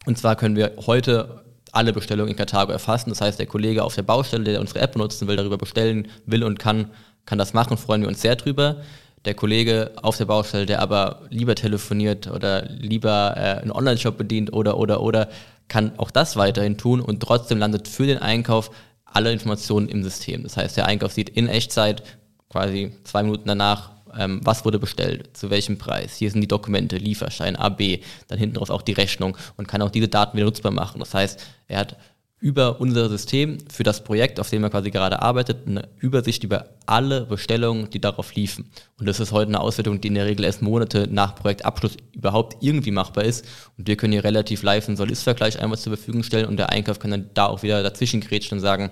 Und 0.05 0.17
zwar 0.17 0.37
können 0.37 0.55
wir 0.55 0.71
heute 0.85 1.43
alle 1.73 1.91
Bestellungen 1.91 2.31
in 2.31 2.37
Karthago 2.37 2.71
erfassen. 2.71 3.09
Das 3.09 3.19
heißt, 3.19 3.37
der 3.37 3.47
Kollege 3.47 3.83
auf 3.83 3.95
der 3.95 4.03
Baustelle, 4.03 4.45
der 4.45 4.61
unsere 4.61 4.79
App 4.79 4.93
benutzen 4.93 5.27
will, 5.27 5.35
darüber 5.35 5.57
bestellen 5.57 6.07
will 6.25 6.45
und 6.45 6.59
kann, 6.59 6.91
kann 7.25 7.37
das 7.37 7.53
machen, 7.53 7.75
freuen 7.75 8.01
wir 8.01 8.07
uns 8.07 8.21
sehr 8.21 8.37
drüber 8.37 8.77
der 9.25 9.33
Kollege 9.33 9.91
auf 10.01 10.17
der 10.17 10.25
Baustelle, 10.25 10.65
der 10.65 10.81
aber 10.81 11.21
lieber 11.29 11.55
telefoniert 11.55 12.27
oder 12.27 12.65
lieber 12.69 13.33
äh, 13.35 13.61
einen 13.61 13.71
Online-Shop 13.71 14.17
bedient 14.17 14.53
oder, 14.53 14.77
oder, 14.77 15.01
oder, 15.01 15.29
kann 15.67 15.93
auch 15.97 16.11
das 16.11 16.35
weiterhin 16.35 16.77
tun 16.77 17.01
und 17.01 17.21
trotzdem 17.21 17.57
landet 17.57 17.87
für 17.87 18.05
den 18.05 18.19
Einkauf 18.19 18.69
alle 19.03 19.31
Informationen 19.31 19.87
im 19.87 20.03
System. 20.03 20.43
Das 20.43 20.57
heißt, 20.57 20.77
der 20.77 20.85
Einkauf 20.85 21.11
sieht 21.11 21.29
in 21.29 21.47
Echtzeit, 21.47 22.03
quasi 22.49 22.91
zwei 23.03 23.23
Minuten 23.23 23.47
danach, 23.47 23.91
ähm, 24.17 24.41
was 24.43 24.63
wurde 24.63 24.77
bestellt, 24.77 25.35
zu 25.35 25.49
welchem 25.49 25.77
Preis. 25.77 26.15
Hier 26.15 26.29
sind 26.29 26.41
die 26.41 26.47
Dokumente, 26.47 26.97
Lieferschein, 26.97 27.55
AB, 27.55 27.99
dann 28.27 28.37
hinten 28.37 28.57
raus 28.57 28.69
auch 28.69 28.81
die 28.81 28.93
Rechnung 28.93 29.37
und 29.57 29.67
kann 29.67 29.81
auch 29.81 29.89
diese 29.89 30.07
Daten 30.07 30.37
wieder 30.37 30.45
nutzbar 30.45 30.71
machen. 30.71 30.99
Das 30.99 31.13
heißt, 31.13 31.43
er 31.67 31.79
hat 31.79 31.97
über 32.39 32.81
unser 32.81 33.09
System 33.09 33.57
für 33.71 33.83
das 33.83 34.03
Projekt, 34.03 34.39
auf 34.39 34.49
dem 34.49 34.63
er 34.63 34.69
quasi 34.69 34.91
gerade 34.91 35.21
arbeitet, 35.21 35.67
eine 35.67 35.87
Übersicht 35.97 36.43
über 36.43 36.69
alle 36.85 37.25
Bestellungen, 37.25 37.89
die 37.89 38.01
darauf 38.01 38.35
liefen. 38.35 38.69
Und 38.99 39.07
das 39.07 39.19
ist 39.19 39.31
heute 39.31 39.49
eine 39.49 39.61
Auswertung, 39.61 40.01
die 40.01 40.09
in 40.09 40.15
der 40.15 40.25
Regel 40.25 40.45
erst 40.45 40.61
Monate 40.61 41.07
nach 41.09 41.35
Projektabschluss 41.35 41.97
überhaupt 42.11 42.57
irgendwie 42.61 42.91
machbar 42.91 43.23
ist. 43.23 43.45
Und 43.77 43.87
wir 43.87 43.95
können 43.95 44.13
hier 44.13 44.23
relativ 44.23 44.63
live 44.63 44.87
einen 44.87 44.97
Soll-Ist-Vergleich 44.97 45.59
einmal 45.59 45.79
zur 45.79 45.95
Verfügung 45.95 46.23
stellen 46.23 46.45
und 46.45 46.57
der 46.57 46.69
Einkauf 46.69 46.99
kann 46.99 47.11
dann 47.11 47.29
da 47.33 47.47
auch 47.47 47.63
wieder 47.63 47.81
dazwischen 47.81 48.21
grätschen 48.21 48.57
und 48.57 48.61
sagen, 48.61 48.91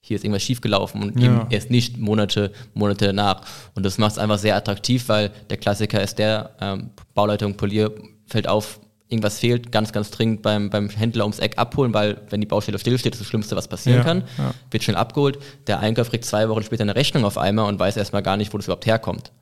hier 0.00 0.16
ist 0.16 0.24
irgendwas 0.24 0.42
schiefgelaufen 0.42 1.02
und 1.02 1.20
ja. 1.20 1.26
eben 1.26 1.46
erst 1.50 1.70
nicht 1.70 1.96
Monate, 1.96 2.52
Monate 2.74 3.06
danach. 3.06 3.42
Und 3.74 3.86
das 3.86 3.98
macht 3.98 4.12
es 4.12 4.18
einfach 4.18 4.38
sehr 4.38 4.56
attraktiv, 4.56 5.08
weil 5.08 5.30
der 5.48 5.56
Klassiker 5.56 6.02
ist 6.02 6.18
der, 6.18 6.56
ähm, 6.60 6.90
Bauleitung 7.14 7.56
Polier 7.56 7.94
fällt 8.26 8.48
auf, 8.48 8.80
irgendwas 9.12 9.38
fehlt, 9.38 9.70
ganz, 9.70 9.92
ganz 9.92 10.10
dringend 10.10 10.42
beim, 10.42 10.70
beim 10.70 10.88
Händler 10.88 11.24
ums 11.24 11.38
Eck 11.38 11.58
abholen, 11.58 11.94
weil 11.94 12.20
wenn 12.30 12.40
die 12.40 12.46
Baustelle 12.46 12.78
stillsteht, 12.78 13.14
ist 13.14 13.20
das 13.20 13.28
Schlimmste, 13.28 13.54
was 13.54 13.68
passieren 13.68 13.98
ja, 13.98 14.04
kann. 14.04 14.24
Ja. 14.38 14.54
Wird 14.70 14.82
schnell 14.82 14.96
abgeholt. 14.96 15.38
Der 15.66 15.80
Einkauf 15.80 16.10
kriegt 16.10 16.24
zwei 16.24 16.48
Wochen 16.48 16.62
später 16.62 16.82
eine 16.82 16.96
Rechnung 16.96 17.24
auf 17.24 17.38
einmal 17.38 17.68
und 17.68 17.78
weiß 17.78 17.96
erstmal 17.96 18.22
gar 18.22 18.36
nicht, 18.36 18.52
wo 18.52 18.58
das 18.58 18.66
überhaupt 18.66 18.86
herkommt. 18.86 19.32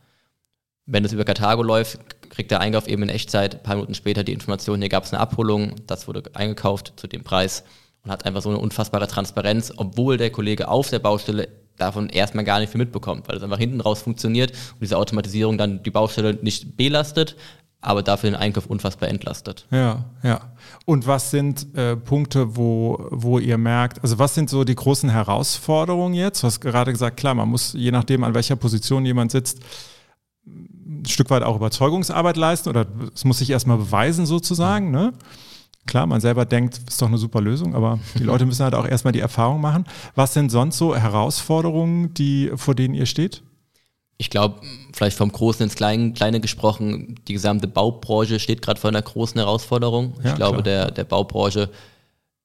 Wenn 0.87 1.05
es 1.05 1.13
über 1.13 1.25
Karthago 1.25 1.63
läuft, 1.63 2.01
kriegt 2.31 2.51
der 2.51 2.61
Einkauf 2.61 2.89
eben 2.89 3.05
in 3.05 3.09
Echtzeit 3.09 3.55
ein 3.55 3.63
paar 3.63 3.77
Minuten 3.77 3.95
später 3.95 4.25
die 4.25 4.33
Information, 4.33 4.81
hier 4.81 4.89
gab 4.89 5.05
es 5.05 5.13
eine 5.13 5.21
Abholung, 5.21 5.77
das 5.87 6.09
wurde 6.09 6.23
eingekauft 6.35 6.95
zu 6.97 7.07
dem 7.07 7.23
Preis 7.23 7.65
und 8.03 8.11
hat 8.11 8.27
einfach 8.27 8.43
so 8.43 8.49
eine 8.49 8.59
unfassbare 8.59 9.07
Transparenz, 9.07 9.73
obwohl 9.77 10.17
der 10.17 10.31
Kollege 10.31 10.69
auf 10.69 10.91
der 10.91 10.99
Baustelle 10.99 11.49
davon 11.77 12.09
erstmal 12.09 12.45
gar 12.45 12.61
nicht 12.61 12.71
viel 12.71 12.79
mitbekommt, 12.79 13.29
weil 13.29 13.37
es 13.37 13.43
einfach 13.43 13.59
hinten 13.59 13.81
raus 13.81 14.03
funktioniert 14.03 14.51
und 14.51 14.83
diese 14.83 14.99
Automatisierung 14.99 15.59
dann 15.59 15.83
die 15.83 15.91
Baustelle 15.91 16.39
nicht 16.43 16.77
belastet, 16.77 17.37
aber 17.81 18.03
dafür 18.03 18.31
den 18.31 18.37
Einkauf 18.37 18.67
unfassbar 18.67 19.09
entlastet. 19.09 19.67
Ja, 19.71 20.05
ja. 20.23 20.41
Und 20.85 21.07
was 21.07 21.31
sind 21.31 21.75
äh, 21.75 21.97
Punkte, 21.97 22.57
wo, 22.57 23.07
wo 23.11 23.39
ihr 23.39 23.57
merkt, 23.57 24.03
also 24.03 24.19
was 24.19 24.35
sind 24.35 24.51
so 24.51 24.65
die 24.65 24.75
großen 24.75 25.09
Herausforderungen 25.09 26.15
jetzt? 26.15 26.43
Du 26.43 26.47
hast 26.47 26.61
gerade 26.61 26.93
gesagt, 26.93 27.17
klar, 27.17 27.35
man 27.35 27.49
muss, 27.49 27.73
je 27.73 27.91
nachdem, 27.91 28.25
an 28.25 28.35
welcher 28.35 28.57
Position 28.57 29.07
jemand 29.07 29.31
sitzt, 29.31 29.61
ein 30.47 31.07
Stück 31.07 31.31
weit 31.31 31.43
auch 31.43 31.57
Überzeugungsarbeit 31.57 32.37
leisten 32.37 32.69
oder 32.69 32.87
es 33.15 33.25
muss 33.25 33.39
sich 33.39 33.49
erstmal 33.49 33.79
beweisen 33.79 34.27
sozusagen. 34.27 34.91
Ne? 34.91 35.15
Klar, 35.87 36.07
man 36.07 36.21
selber 36.21 36.45
denkt, 36.45 36.81
ist 36.87 37.01
doch 37.01 37.09
eine 37.09 37.19
super 37.19 37.41
Lösung, 37.41 37.75
aber 37.75 37.99
die 38.19 38.25
Leute 38.25 38.45
müssen 38.45 38.63
halt 38.63 38.75
auch 38.75 38.87
erstmal 38.87 39.13
die 39.13 39.21
Erfahrung 39.21 39.61
machen. 39.61 39.87
Was 40.15 40.35
sind 40.35 40.51
sonst 40.51 40.77
so 40.77 40.95
Herausforderungen, 40.95 42.13
die, 42.13 42.53
vor 42.57 42.75
denen 42.75 42.95
ihr 42.95 43.07
steht? 43.07 43.43
Ich 44.21 44.29
glaube, 44.29 44.61
vielleicht 44.93 45.17
vom 45.17 45.33
Großen 45.33 45.65
ins 45.65 45.77
Kleine, 45.77 46.13
Kleine 46.13 46.41
gesprochen, 46.41 47.15
die 47.27 47.33
gesamte 47.33 47.67
Baubranche 47.67 48.39
steht 48.39 48.61
gerade 48.61 48.79
vor 48.79 48.89
einer 48.89 49.01
großen 49.01 49.41
Herausforderung. 49.41 50.13
Ja, 50.23 50.31
ich 50.31 50.37
glaube, 50.37 50.63
der, 50.63 50.91
der 50.91 51.05
Baubranche 51.05 51.71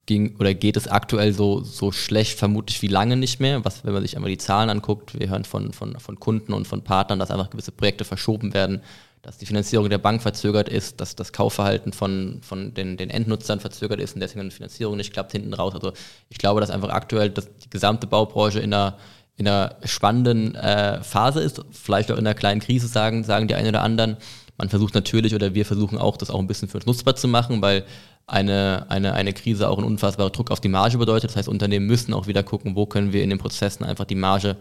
ging 0.06 0.38
oder 0.40 0.54
geht 0.54 0.78
es 0.78 0.88
aktuell 0.88 1.34
so, 1.34 1.62
so 1.64 1.92
schlecht 1.92 2.40
vermutlich 2.40 2.82
wie 2.82 2.88
lange 2.88 3.18
nicht 3.18 3.42
mehr. 3.42 3.66
Was, 3.66 3.84
wenn 3.84 3.92
man 3.92 4.04
sich 4.04 4.16
einmal 4.16 4.32
die 4.32 4.38
Zahlen 4.38 4.70
anguckt, 4.70 5.20
wir 5.20 5.28
hören 5.28 5.44
von, 5.44 5.74
von, 5.74 6.00
von 6.00 6.18
Kunden 6.18 6.54
und 6.54 6.66
von 6.66 6.82
Partnern, 6.82 7.20
dass 7.20 7.30
einfach 7.30 7.50
gewisse 7.50 7.74
Projekte 7.74 8.06
verschoben 8.06 8.54
werden, 8.54 8.82
dass 9.22 9.38
die 9.38 9.46
Finanzierung 9.46 9.90
der 9.90 9.98
Bank 9.98 10.22
verzögert 10.22 10.70
ist, 10.70 11.02
dass 11.02 11.18
das 11.18 11.34
Kaufverhalten 11.34 11.92
von, 11.92 12.40
von 12.42 12.74
den, 12.74 12.96
den 12.96 13.10
Endnutzern 13.10 13.60
verzögert 13.60 14.00
ist 14.00 14.14
und 14.14 14.22
deswegen 14.22 14.48
die 14.48 14.56
Finanzierung 14.56 14.96
nicht 14.96 15.12
klappt 15.12 15.34
hinten 15.34 15.54
raus. 15.54 15.74
Also 15.74 15.92
ich 16.30 16.38
glaube, 16.38 16.62
dass 16.62 16.70
einfach 16.70 16.90
aktuell 16.90 17.32
dass 17.32 17.54
die 17.58 17.70
gesamte 17.70 18.08
Baubranche 18.08 18.60
in 18.60 18.74
einer 18.74 18.98
in 19.38 19.48
einer 19.48 19.76
spannenden 19.84 20.56
äh, 20.56 21.04
Phase 21.04 21.41
ist, 21.41 21.62
vielleicht 21.71 22.12
auch 22.12 22.17
in 22.17 22.26
einer 22.26 22.36
kleinen 22.36 22.62
Krise 22.62 22.88
sagen, 22.88 23.24
sagen 23.24 23.48
die 23.48 23.56
einen 23.56 23.69
oder 23.69 23.84
anderen. 23.84 24.17
Man 24.58 24.69
versucht 24.69 24.95
natürlich 24.95 25.36
oder 25.36 25.54
wir 25.54 25.65
versuchen 25.65 25.98
auch, 25.98 26.15
das 26.15 26.30
auch 26.30 26.39
ein 26.39 26.48
bisschen 26.48 26.69
für 26.69 26.78
uns 26.78 26.86
nutzbar 26.86 27.15
zu 27.15 27.28
machen, 27.28 27.62
weil 27.62 27.84
eine, 28.28 28.86
eine, 28.89 29.13
eine 29.13 29.34
Krise 29.34 29.69
auch 29.69 29.78
einen 29.78 29.88
unfassbaren 29.88 30.32
Druck 30.32 30.52
auf 30.52 30.62
die 30.62 30.69
Marge 30.69 30.98
bedeutet. 30.98 31.32
Das 31.32 31.38
heißt, 31.38 31.50
Unternehmen 31.50 31.86
müssen 31.86 32.13
auch 32.13 32.28
wieder 32.28 32.43
gucken, 32.43 32.76
wo 32.76 32.86
können 32.86 33.13
wir 33.13 33.24
in 33.24 33.30
den 33.30 33.39
Prozessen 33.39 33.84
einfach 33.84 34.06
die 34.06 34.15
Marge 34.15 34.56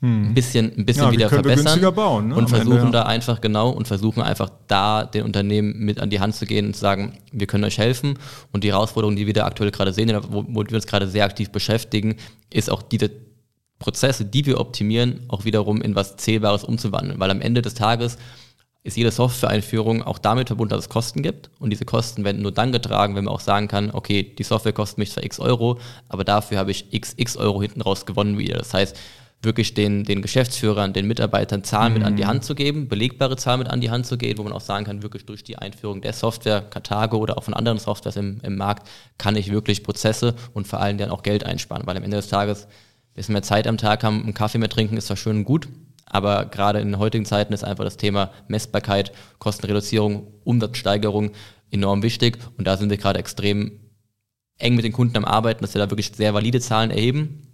hm. 0.00 0.30
ein 0.30 0.34
bisschen, 0.34 0.72
ein 0.76 0.84
bisschen 0.84 1.04
ja, 1.04 1.12
wieder 1.12 1.28
verbessern 1.28 1.94
bauen, 1.94 2.28
ne? 2.28 2.34
und 2.34 2.48
versuchen 2.48 2.78
Ende, 2.78 2.98
ja. 2.98 3.04
da 3.04 3.08
einfach 3.08 3.40
genau 3.40 3.70
und 3.70 3.86
versuchen 3.86 4.22
einfach 4.22 4.50
da 4.66 5.04
den 5.04 5.24
Unternehmen 5.24 5.78
mit 5.78 6.00
an 6.00 6.10
die 6.10 6.20
Hand 6.20 6.34
zu 6.34 6.46
gehen 6.46 6.66
und 6.66 6.74
zu 6.74 6.80
sagen, 6.80 7.18
wir 7.32 7.46
können 7.46 7.64
euch 7.64 7.78
helfen 7.78 8.18
und 8.50 8.64
die 8.64 8.72
Herausforderung, 8.72 9.14
die 9.14 9.26
wir 9.26 9.34
da 9.34 9.46
aktuell 9.46 9.70
gerade 9.70 9.92
sehen, 9.92 10.10
wo, 10.28 10.44
wo 10.48 10.64
wir 10.66 10.74
uns 10.74 10.86
gerade 10.86 11.06
sehr 11.06 11.24
aktiv 11.24 11.50
beschäftigen, 11.50 12.16
ist 12.50 12.70
auch 12.70 12.82
diese 12.82 13.10
Prozesse, 13.80 14.24
die 14.24 14.46
wir 14.46 14.60
optimieren, 14.60 15.24
auch 15.26 15.44
wiederum 15.44 15.82
in 15.82 15.96
was 15.96 16.16
Zählbares 16.16 16.62
umzuwandeln. 16.62 17.18
Weil 17.18 17.30
am 17.30 17.40
Ende 17.40 17.62
des 17.62 17.74
Tages 17.74 18.16
ist 18.82 18.96
jede 18.96 19.10
Software-Einführung 19.10 20.02
auch 20.02 20.18
damit 20.18 20.48
verbunden, 20.48 20.70
dass 20.70 20.84
es 20.84 20.88
Kosten 20.88 21.22
gibt. 21.22 21.50
Und 21.58 21.70
diese 21.70 21.84
Kosten 21.84 22.24
werden 22.24 22.42
nur 22.42 22.52
dann 22.52 22.72
getragen, 22.72 23.16
wenn 23.16 23.24
man 23.24 23.34
auch 23.34 23.40
sagen 23.40 23.68
kann, 23.68 23.90
okay, 23.90 24.22
die 24.22 24.42
Software 24.42 24.72
kostet 24.72 24.98
mich 24.98 25.10
zwar 25.10 25.24
x 25.24 25.40
Euro, 25.40 25.78
aber 26.08 26.24
dafür 26.24 26.58
habe 26.58 26.70
ich 26.70 26.92
x, 26.92 27.14
x 27.16 27.36
Euro 27.36 27.60
hinten 27.60 27.80
raus 27.80 28.06
gewonnen 28.06 28.38
wieder. 28.38 28.58
Das 28.58 28.72
heißt, 28.72 28.96
wirklich 29.42 29.72
den, 29.72 30.04
den 30.04 30.20
Geschäftsführern, 30.22 30.92
den 30.92 31.06
Mitarbeitern 31.06 31.64
Zahlen 31.64 31.92
mhm. 31.92 31.98
mit 31.98 32.06
an 32.06 32.16
die 32.16 32.24
mhm. 32.24 32.28
Hand 32.28 32.44
zu 32.44 32.54
geben, 32.54 32.88
belegbare 32.88 33.36
Zahlen 33.36 33.60
mit 33.60 33.68
an 33.68 33.80
die 33.80 33.90
Hand 33.90 34.06
zu 34.06 34.18
geben, 34.18 34.38
wo 34.38 34.42
man 34.42 34.52
auch 34.52 34.60
sagen 34.60 34.84
kann, 34.84 35.02
wirklich 35.02 35.24
durch 35.24 35.42
die 35.42 35.56
Einführung 35.56 36.02
der 36.02 36.12
Software, 36.12 36.60
Karthago 36.60 37.16
oder 37.18 37.38
auch 37.38 37.44
von 37.44 37.54
anderen 37.54 37.78
Softwares 37.78 38.16
im, 38.16 38.40
im 38.42 38.56
Markt, 38.56 38.88
kann 39.16 39.36
ich 39.36 39.50
wirklich 39.50 39.82
Prozesse 39.82 40.34
und 40.52 40.66
vor 40.66 40.80
allem 40.80 40.98
dann 40.98 41.10
auch 41.10 41.22
Geld 41.22 41.44
einsparen. 41.44 41.86
Weil 41.86 41.96
am 41.96 42.02
Ende 42.02 42.18
des 42.18 42.28
Tages 42.28 42.66
bisschen 43.14 43.32
mehr 43.32 43.42
Zeit 43.42 43.66
am 43.66 43.78
Tag 43.78 44.04
haben, 44.04 44.22
einen 44.22 44.34
Kaffee 44.34 44.58
mehr 44.58 44.68
trinken, 44.68 44.96
ist 44.96 45.06
zwar 45.06 45.16
schön 45.16 45.38
und 45.38 45.44
gut, 45.44 45.68
Aber 46.12 46.46
gerade 46.46 46.80
in 46.80 46.98
heutigen 46.98 47.24
Zeiten 47.24 47.52
ist 47.52 47.64
einfach 47.64 47.84
das 47.84 47.96
Thema 47.96 48.30
Messbarkeit, 48.48 49.12
Kostenreduzierung, 49.38 50.26
Umsatzsteigerung 50.44 51.30
enorm 51.70 52.02
wichtig. 52.02 52.38
Und 52.58 52.66
da 52.66 52.76
sind 52.76 52.90
wir 52.90 52.96
gerade 52.96 53.20
extrem 53.20 53.78
eng 54.58 54.74
mit 54.74 54.84
den 54.84 54.92
Kunden 54.92 55.16
am 55.16 55.24
Arbeiten, 55.24 55.62
dass 55.62 55.72
wir 55.72 55.80
da 55.80 55.88
wirklich 55.88 56.12
sehr 56.14 56.34
valide 56.34 56.60
Zahlen 56.60 56.90
erheben. 56.90 57.46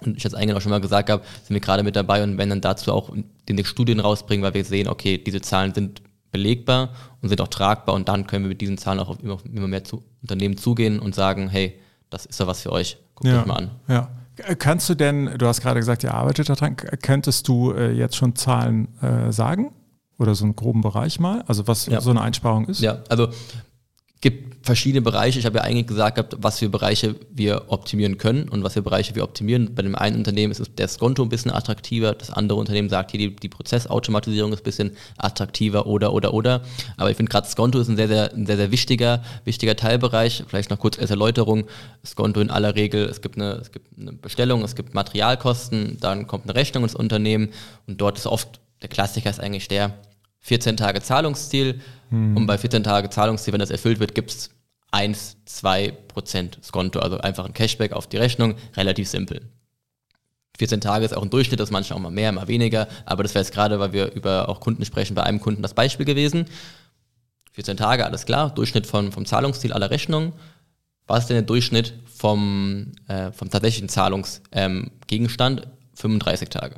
Und 0.00 0.16
ich 0.16 0.24
jetzt 0.24 0.34
eigentlich 0.34 0.56
auch 0.56 0.60
schon 0.60 0.70
mal 0.70 0.80
gesagt 0.80 1.10
habe, 1.10 1.24
sind 1.42 1.54
wir 1.54 1.60
gerade 1.60 1.82
mit 1.82 1.96
dabei 1.96 2.22
und 2.22 2.38
werden 2.38 2.50
dann 2.50 2.60
dazu 2.60 2.92
auch 2.92 3.12
die 3.48 3.64
Studien 3.64 3.98
rausbringen, 3.98 4.44
weil 4.44 4.54
wir 4.54 4.64
sehen, 4.64 4.88
okay, 4.88 5.18
diese 5.18 5.40
Zahlen 5.40 5.74
sind 5.74 6.02
belegbar 6.30 6.90
und 7.22 7.28
sind 7.28 7.40
auch 7.40 7.48
tragbar 7.48 7.94
und 7.94 8.08
dann 8.08 8.26
können 8.26 8.44
wir 8.44 8.50
mit 8.50 8.60
diesen 8.60 8.78
Zahlen 8.78 9.00
auch 9.00 9.08
auf 9.08 9.22
immer, 9.22 9.38
immer 9.44 9.68
mehr 9.68 9.84
zu 9.84 10.04
Unternehmen 10.22 10.58
zugehen 10.58 11.00
und 11.00 11.14
sagen, 11.14 11.48
hey, 11.48 11.80
das 12.10 12.26
ist 12.26 12.38
ja 12.38 12.46
was 12.46 12.60
für 12.60 12.72
euch, 12.72 12.98
guckt 13.14 13.30
ja, 13.30 13.40
euch 13.40 13.46
mal 13.46 13.56
an. 13.56 13.70
Ja. 13.88 14.10
Kannst 14.58 14.88
du 14.88 14.94
denn, 14.94 15.38
du 15.38 15.46
hast 15.46 15.62
gerade 15.62 15.80
gesagt, 15.80 16.04
ihr 16.04 16.14
arbeitet 16.14 16.48
daran, 16.48 16.76
könntest 16.76 17.48
du 17.48 17.72
äh, 17.72 17.92
jetzt 17.92 18.16
schon 18.16 18.36
Zahlen 18.36 18.88
äh, 19.00 19.32
sagen? 19.32 19.72
Oder 20.18 20.34
so 20.34 20.44
einen 20.44 20.56
groben 20.56 20.80
Bereich 20.80 21.20
mal? 21.20 21.42
Also 21.46 21.66
was 21.68 21.86
ja. 21.86 22.00
so 22.00 22.10
eine 22.10 22.22
Einsparung 22.22 22.66
ist? 22.66 22.80
Ja, 22.80 22.98
also 23.08 23.28
gibt 24.20 24.66
verschiedene 24.66 25.02
Bereiche. 25.02 25.38
Ich 25.38 25.46
habe 25.46 25.58
ja 25.58 25.64
eigentlich 25.64 25.86
gesagt, 25.86 26.36
was 26.38 26.58
für 26.58 26.68
Bereiche 26.68 27.16
wir 27.30 27.64
optimieren 27.68 28.18
können 28.18 28.48
und 28.48 28.64
was 28.64 28.72
für 28.72 28.82
Bereiche 28.82 29.14
wir 29.14 29.22
optimieren. 29.22 29.74
Bei 29.74 29.82
dem 29.82 29.94
einen 29.94 30.16
Unternehmen 30.16 30.52
ist 30.52 30.62
der 30.78 30.88
Skonto 30.88 31.22
ein 31.22 31.28
bisschen 31.28 31.52
attraktiver, 31.52 32.14
das 32.14 32.30
andere 32.30 32.58
Unternehmen 32.58 32.88
sagt 32.88 33.12
hier, 33.12 33.20
die, 33.20 33.36
die 33.36 33.48
Prozessautomatisierung 33.48 34.52
ist 34.52 34.60
ein 34.60 34.64
bisschen 34.64 34.96
attraktiver 35.18 35.86
oder, 35.86 36.12
oder, 36.12 36.34
oder. 36.34 36.62
Aber 36.96 37.10
ich 37.10 37.16
finde 37.16 37.30
gerade 37.30 37.46
Skonto 37.46 37.78
ist 37.78 37.88
ein 37.88 37.96
sehr, 37.96 38.08
sehr, 38.08 38.32
ein 38.32 38.46
sehr, 38.46 38.56
sehr 38.56 38.70
wichtiger, 38.70 39.22
wichtiger 39.44 39.76
Teilbereich. 39.76 40.44
Vielleicht 40.48 40.70
noch 40.70 40.78
kurz 40.78 40.98
als 40.98 41.10
Erläuterung. 41.10 41.66
Skonto 42.04 42.40
in 42.40 42.50
aller 42.50 42.74
Regel, 42.74 43.04
es 43.04 43.20
gibt, 43.20 43.36
eine, 43.36 43.52
es 43.54 43.70
gibt 43.70 43.86
eine 43.98 44.12
Bestellung, 44.12 44.64
es 44.64 44.74
gibt 44.74 44.94
Materialkosten, 44.94 45.98
dann 46.00 46.26
kommt 46.26 46.44
eine 46.44 46.54
Rechnung 46.54 46.84
ins 46.84 46.94
Unternehmen 46.94 47.50
und 47.86 48.00
dort 48.00 48.18
ist 48.18 48.26
oft, 48.26 48.60
der 48.82 48.88
Klassiker 48.88 49.30
ist 49.30 49.40
eigentlich 49.40 49.68
der, 49.68 49.94
14 50.46 50.76
Tage 50.76 51.02
Zahlungsziel 51.02 51.80
hm. 52.10 52.36
und 52.36 52.46
bei 52.46 52.56
14 52.56 52.84
Tage 52.84 53.10
Zahlungsziel, 53.10 53.52
wenn 53.52 53.58
das 53.58 53.70
erfüllt 53.70 53.98
wird, 53.98 54.14
gibt 54.14 54.30
es 54.30 54.50
1, 54.92 55.38
2 55.44 55.90
Prozent 56.06 56.60
Skonto, 56.62 57.00
also 57.00 57.18
einfach 57.18 57.44
ein 57.44 57.52
Cashback 57.52 57.92
auf 57.92 58.06
die 58.06 58.16
Rechnung, 58.16 58.54
relativ 58.76 59.08
simpel. 59.08 59.40
14 60.56 60.80
Tage 60.80 61.04
ist 61.04 61.16
auch 61.16 61.22
ein 61.22 61.30
Durchschnitt, 61.30 61.58
das 61.58 61.68
ist 61.68 61.72
manchmal 61.72 61.98
auch 61.98 62.02
mal 62.02 62.12
mehr, 62.12 62.30
mal 62.30 62.46
weniger, 62.46 62.86
aber 63.06 63.24
das 63.24 63.34
wäre 63.34 63.42
jetzt 63.44 63.52
gerade, 63.52 63.80
weil 63.80 63.92
wir 63.92 64.12
über 64.12 64.48
auch 64.48 64.60
Kunden 64.60 64.84
sprechen, 64.84 65.16
bei 65.16 65.24
einem 65.24 65.40
Kunden 65.40 65.62
das 65.62 65.74
Beispiel 65.74 66.06
gewesen. 66.06 66.46
14 67.54 67.76
Tage, 67.76 68.06
alles 68.06 68.24
klar, 68.24 68.54
Durchschnitt 68.54 68.86
von, 68.86 69.10
vom 69.10 69.26
Zahlungsziel 69.26 69.72
aller 69.72 69.90
Rechnungen. 69.90 70.32
Was 71.08 71.24
ist 71.24 71.26
denn 71.30 71.38
der 71.38 71.42
Durchschnitt 71.42 71.94
vom, 72.04 72.92
äh, 73.08 73.32
vom 73.32 73.50
tatsächlichen 73.50 73.88
Zahlungsgegenstand? 73.88 75.60
Ähm, 75.62 75.70
35 75.96 76.50
Tage 76.50 76.76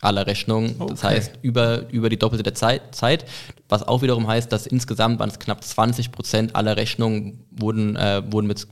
aller 0.00 0.26
Rechnungen. 0.26 0.76
Okay. 0.78 0.90
Das 0.90 1.04
heißt, 1.04 1.38
über, 1.42 1.88
über 1.90 2.08
die 2.08 2.18
doppelte 2.18 2.52
Zeit, 2.52 2.94
Zeit, 2.94 3.24
was 3.68 3.86
auch 3.86 4.02
wiederum 4.02 4.26
heißt, 4.26 4.50
dass 4.52 4.66
insgesamt 4.66 5.18
waren 5.18 5.30
es 5.30 5.38
knapp 5.38 5.62
20 5.62 6.12
Prozent 6.12 6.56
aller 6.56 6.76
Rechnungen 6.76 7.44
wurden, 7.50 7.96
äh, 7.96 8.22
wurden 8.30 8.46
mit 8.46 8.66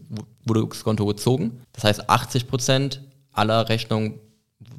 wurde 0.44 0.66
das 0.68 0.84
Konto 0.84 1.04
gezogen. 1.06 1.60
Das 1.72 1.84
heißt, 1.84 2.08
80 2.08 2.46
Prozent 2.46 3.00
aller 3.32 3.68
Rechnungen 3.68 4.20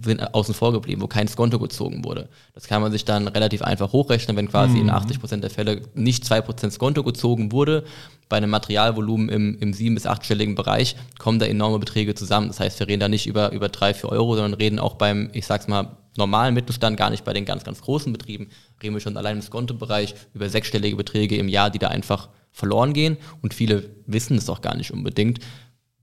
sind 0.04 0.34
außen 0.34 0.54
vor 0.54 0.74
geblieben, 0.74 1.02
wo 1.02 1.08
kein 1.08 1.28
Skonto 1.28 1.60
gezogen 1.60 2.04
wurde. 2.04 2.30
Das 2.54 2.68
kann 2.68 2.82
man 2.82 2.92
sich 2.92 3.06
dann 3.06 3.28
relativ 3.28 3.62
einfach 3.62 3.92
hochrechnen, 3.94 4.38
wenn 4.38 4.50
quasi 4.50 4.76
mhm. 4.76 4.82
in 4.82 4.90
80 4.90 5.20
Prozent 5.20 5.44
der 5.44 5.52
Fälle 5.52 5.82
nicht 5.94 6.24
2% 6.24 6.72
Skonto 6.72 7.04
gezogen 7.04 7.52
wurde. 7.52 7.84
Bei 8.30 8.38
einem 8.38 8.50
Materialvolumen 8.50 9.30
im, 9.30 9.58
im 9.60 9.72
7- 9.72 9.94
bis 9.94 10.06
8-stelligen 10.06 10.56
Bereich 10.56 10.96
kommen 11.18 11.40
da 11.40 11.46
enorme 11.46 11.80
Beträge 11.80 12.16
zusammen. 12.16 12.48
Das 12.48 12.60
heißt, 12.60 12.80
wir 12.80 12.88
reden 12.88 13.00
da 13.00 13.08
nicht 13.08 13.28
über, 13.28 13.52
über 13.52 13.70
3, 13.70 13.94
4 13.94 14.10
Euro, 14.10 14.36
sondern 14.36 14.54
reden 14.54 14.80
auch 14.80 14.96
beim, 14.96 15.30
ich 15.34 15.46
sag's 15.46 15.68
mal, 15.68 15.98
normalen 16.18 16.54
Mittelstand, 16.54 16.98
gar 16.98 17.10
nicht 17.10 17.24
bei 17.24 17.34
den 17.34 17.46
ganz, 17.46 17.64
ganz 17.64 17.82
großen 17.82 18.12
Betrieben, 18.12 18.50
reden 18.82 18.94
wir 18.94 19.02
schon 19.02 19.18
allein 19.18 19.38
im 19.38 19.42
Skonto-Bereich 19.42 20.16
über 20.34 20.50
sechsstellige 20.50 20.96
Beträge 20.96 21.38
im 21.38 21.48
Jahr, 21.48 21.70
die 21.70 21.80
da 21.80 21.88
einfach 21.88 22.30
verloren 22.52 22.94
gehen. 22.94 23.18
Und 23.42 23.54
viele 23.54 23.90
wissen 24.06 24.38
es 24.38 24.50
auch 24.50 24.62
gar 24.62 24.76
nicht 24.76 24.92
unbedingt, 24.92 25.40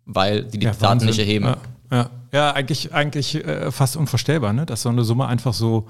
weil 0.04 0.50
sie 0.50 0.58
die 0.58 0.66
ja, 0.66 0.72
Daten 0.72 1.06
nicht 1.06 1.18
erheben. 1.18 1.46
Ja, 1.46 1.56
ja. 1.90 2.10
ja 2.32 2.52
eigentlich, 2.52 2.92
eigentlich 2.92 3.34
äh, 3.34 3.70
fast 3.70 3.96
unvorstellbar, 3.96 4.52
ne? 4.52 4.66
dass 4.66 4.82
so 4.82 4.88
eine 4.88 5.04
Summe 5.04 5.26
einfach 5.26 5.54
so 5.54 5.88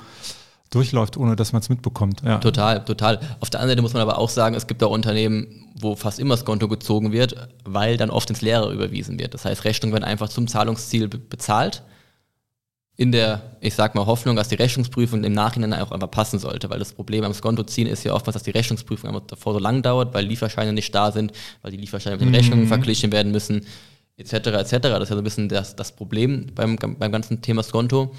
durchläuft, 0.70 1.16
ohne 1.16 1.36
dass 1.36 1.52
man 1.52 1.62
es 1.62 1.68
mitbekommt. 1.68 2.22
Ja. 2.24 2.38
Total, 2.38 2.84
total. 2.84 3.20
Auf 3.40 3.50
der 3.50 3.60
anderen 3.60 3.76
Seite 3.76 3.82
muss 3.82 3.92
man 3.92 4.02
aber 4.02 4.18
auch 4.18 4.28
sagen, 4.28 4.56
es 4.56 4.66
gibt 4.66 4.82
auch 4.82 4.90
Unternehmen, 4.90 5.68
wo 5.78 5.94
fast 5.94 6.18
immer 6.18 6.34
das 6.34 6.44
Konto 6.44 6.68
gezogen 6.68 7.12
wird, 7.12 7.48
weil 7.64 7.96
dann 7.96 8.10
oft 8.10 8.28
ins 8.30 8.42
Leere 8.42 8.72
überwiesen 8.72 9.18
wird. 9.18 9.34
Das 9.34 9.44
heißt, 9.44 9.64
Rechnungen 9.64 9.92
werden 9.92 10.04
einfach 10.04 10.28
zum 10.28 10.48
Zahlungsziel 10.48 11.08
be 11.08 11.18
bezahlt 11.18 11.82
in 12.96 13.10
der, 13.10 13.56
ich 13.60 13.74
sag 13.74 13.94
mal, 13.94 14.06
Hoffnung, 14.06 14.36
dass 14.36 14.48
die 14.48 14.54
Rechnungsprüfung 14.54 15.24
im 15.24 15.32
Nachhinein 15.32 15.74
auch 15.74 15.90
einfach 15.90 16.10
passen 16.10 16.38
sollte, 16.38 16.70
weil 16.70 16.78
das 16.78 16.92
Problem 16.92 17.24
am 17.24 17.34
Skontoziehen 17.34 17.88
ist 17.88 18.04
ja 18.04 18.14
oftmals, 18.14 18.34
dass 18.34 18.44
die 18.44 18.52
Rechnungsprüfung 18.52 19.10
einfach 19.10 19.26
davor 19.26 19.54
so 19.54 19.58
lang 19.58 19.82
dauert, 19.82 20.14
weil 20.14 20.24
Lieferscheine 20.24 20.72
nicht 20.72 20.94
da 20.94 21.10
sind, 21.10 21.32
weil 21.62 21.72
die 21.72 21.76
Lieferscheine 21.76 22.16
mit 22.16 22.22
den 22.22 22.28
mhm. 22.28 22.34
Rechnungen 22.36 22.66
verglichen 22.68 23.10
werden 23.10 23.32
müssen, 23.32 23.66
etc., 24.16 24.32
etc. 24.32 24.70
Das 24.70 25.02
ist 25.02 25.08
ja 25.08 25.16
so 25.16 25.16
ein 25.16 25.24
bisschen 25.24 25.48
das, 25.48 25.74
das 25.74 25.96
Problem 25.96 26.46
beim, 26.54 26.76
beim 26.76 27.10
ganzen 27.10 27.42
Thema 27.42 27.64
Skonto. 27.64 28.14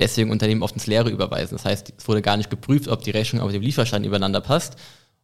Deswegen 0.00 0.30
Unternehmen 0.30 0.62
oft 0.62 0.74
ins 0.74 0.86
Leere 0.86 1.10
überweisen. 1.10 1.56
Das 1.56 1.64
heißt, 1.64 1.92
es 1.96 2.08
wurde 2.08 2.22
gar 2.22 2.36
nicht 2.36 2.50
geprüft, 2.50 2.88
ob 2.88 3.02
die 3.02 3.10
Rechnung 3.10 3.42
auf 3.42 3.52
dem 3.52 3.62
Lieferschein 3.62 4.02
übereinander 4.02 4.40
passt. 4.40 4.76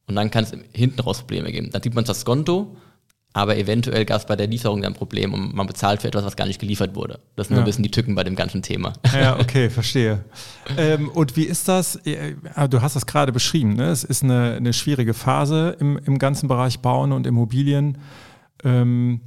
Und 0.07 0.14
dann 0.14 0.31
kann 0.31 0.44
es 0.44 0.53
hinten 0.72 1.01
raus 1.01 1.20
Probleme 1.20 1.51
geben. 1.51 1.70
Dann 1.72 1.83
sieht 1.83 1.94
man 1.94 2.05
das 2.05 2.20
Skonto 2.20 2.77
aber 3.32 3.58
eventuell 3.58 4.04
gab 4.06 4.18
es 4.18 4.26
bei 4.26 4.34
der 4.34 4.46
Lieferung 4.46 4.84
ein 4.84 4.94
Problem 4.94 5.34
und 5.34 5.54
man 5.54 5.66
bezahlt 5.66 6.00
für 6.00 6.08
etwas, 6.08 6.24
was 6.24 6.36
gar 6.36 6.46
nicht 6.46 6.58
geliefert 6.58 6.94
wurde. 6.94 7.18
Das 7.36 7.48
sind 7.48 7.56
ja. 7.56 7.62
ein 7.62 7.66
bisschen 7.66 7.82
die 7.82 7.90
Tücken 7.90 8.14
bei 8.14 8.24
dem 8.24 8.34
ganzen 8.34 8.62
Thema. 8.62 8.94
Ja, 9.14 9.38
okay, 9.38 9.68
verstehe. 9.70 10.24
ähm, 10.78 11.10
und 11.10 11.36
wie 11.36 11.44
ist 11.44 11.68
das? 11.68 12.00
Du 12.70 12.80
hast 12.80 12.96
das 12.96 13.04
gerade 13.04 13.32
beschrieben, 13.32 13.74
ne? 13.74 13.90
es 13.90 14.04
ist 14.04 14.24
eine, 14.24 14.54
eine 14.54 14.72
schwierige 14.72 15.12
Phase 15.12 15.76
im, 15.80 15.98
im 15.98 16.18
ganzen 16.18 16.48
Bereich 16.48 16.80
Bauen 16.80 17.12
und 17.12 17.26
Immobilien. 17.26 17.98
Ähm, 18.64 19.20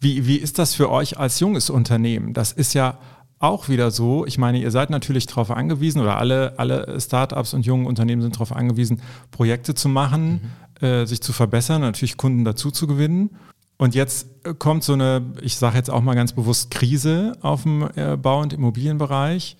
wie, 0.00 0.26
wie 0.26 0.36
ist 0.36 0.58
das 0.58 0.74
für 0.74 0.90
euch 0.90 1.18
als 1.18 1.40
junges 1.40 1.68
Unternehmen? 1.68 2.34
Das 2.34 2.52
ist 2.52 2.74
ja 2.74 2.98
auch 3.38 3.68
wieder 3.68 3.90
so, 3.90 4.24
ich 4.26 4.38
meine, 4.38 4.58
ihr 4.58 4.70
seid 4.70 4.90
natürlich 4.90 5.26
darauf 5.26 5.50
angewiesen 5.50 6.00
oder 6.00 6.16
alle, 6.16 6.58
alle 6.58 6.98
Startups 7.00 7.52
und 7.52 7.66
jungen 7.66 7.86
Unternehmen 7.86 8.22
sind 8.22 8.36
darauf 8.36 8.52
angewiesen, 8.52 9.02
Projekte 9.30 9.74
zu 9.74 9.88
machen, 9.88 10.28
mhm. 10.30 10.40
Äh, 10.80 11.06
sich 11.06 11.22
zu 11.22 11.32
verbessern, 11.32 11.80
natürlich 11.80 12.16
Kunden 12.16 12.44
dazu 12.44 12.70
zu 12.70 12.86
gewinnen. 12.86 13.36
Und 13.78 13.94
jetzt 13.94 14.28
kommt 14.58 14.84
so 14.84 14.94
eine, 14.94 15.32
ich 15.42 15.56
sage 15.56 15.76
jetzt 15.76 15.90
auch 15.90 16.00
mal 16.00 16.14
ganz 16.14 16.32
bewusst, 16.32 16.70
Krise 16.70 17.36
auf 17.42 17.62
dem 17.62 17.88
äh, 17.94 18.16
Bau- 18.16 18.40
und 18.40 18.52
Immobilienbereich. 18.52 19.56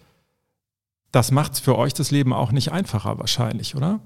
Das 1.12 1.30
macht 1.30 1.58
für 1.58 1.76
euch 1.76 1.94
das 1.94 2.10
Leben 2.10 2.32
auch 2.32 2.52
nicht 2.52 2.72
einfacher 2.72 3.18
wahrscheinlich, 3.18 3.76
oder? 3.76 4.00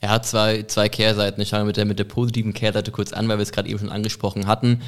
Er 0.00 0.10
hat 0.10 0.26
zwei, 0.26 0.64
zwei 0.64 0.88
Kehrseiten. 0.88 1.40
Ich 1.40 1.50
fange 1.50 1.64
mit 1.64 1.76
der, 1.76 1.84
mit 1.84 1.98
der 1.98 2.04
positiven 2.04 2.52
Kehrseite 2.52 2.90
kurz 2.90 3.12
an, 3.12 3.28
weil 3.28 3.38
wir 3.38 3.42
es 3.42 3.52
gerade 3.52 3.68
eben 3.68 3.78
schon 3.78 3.90
angesprochen 3.90 4.46
hatten. 4.46 4.82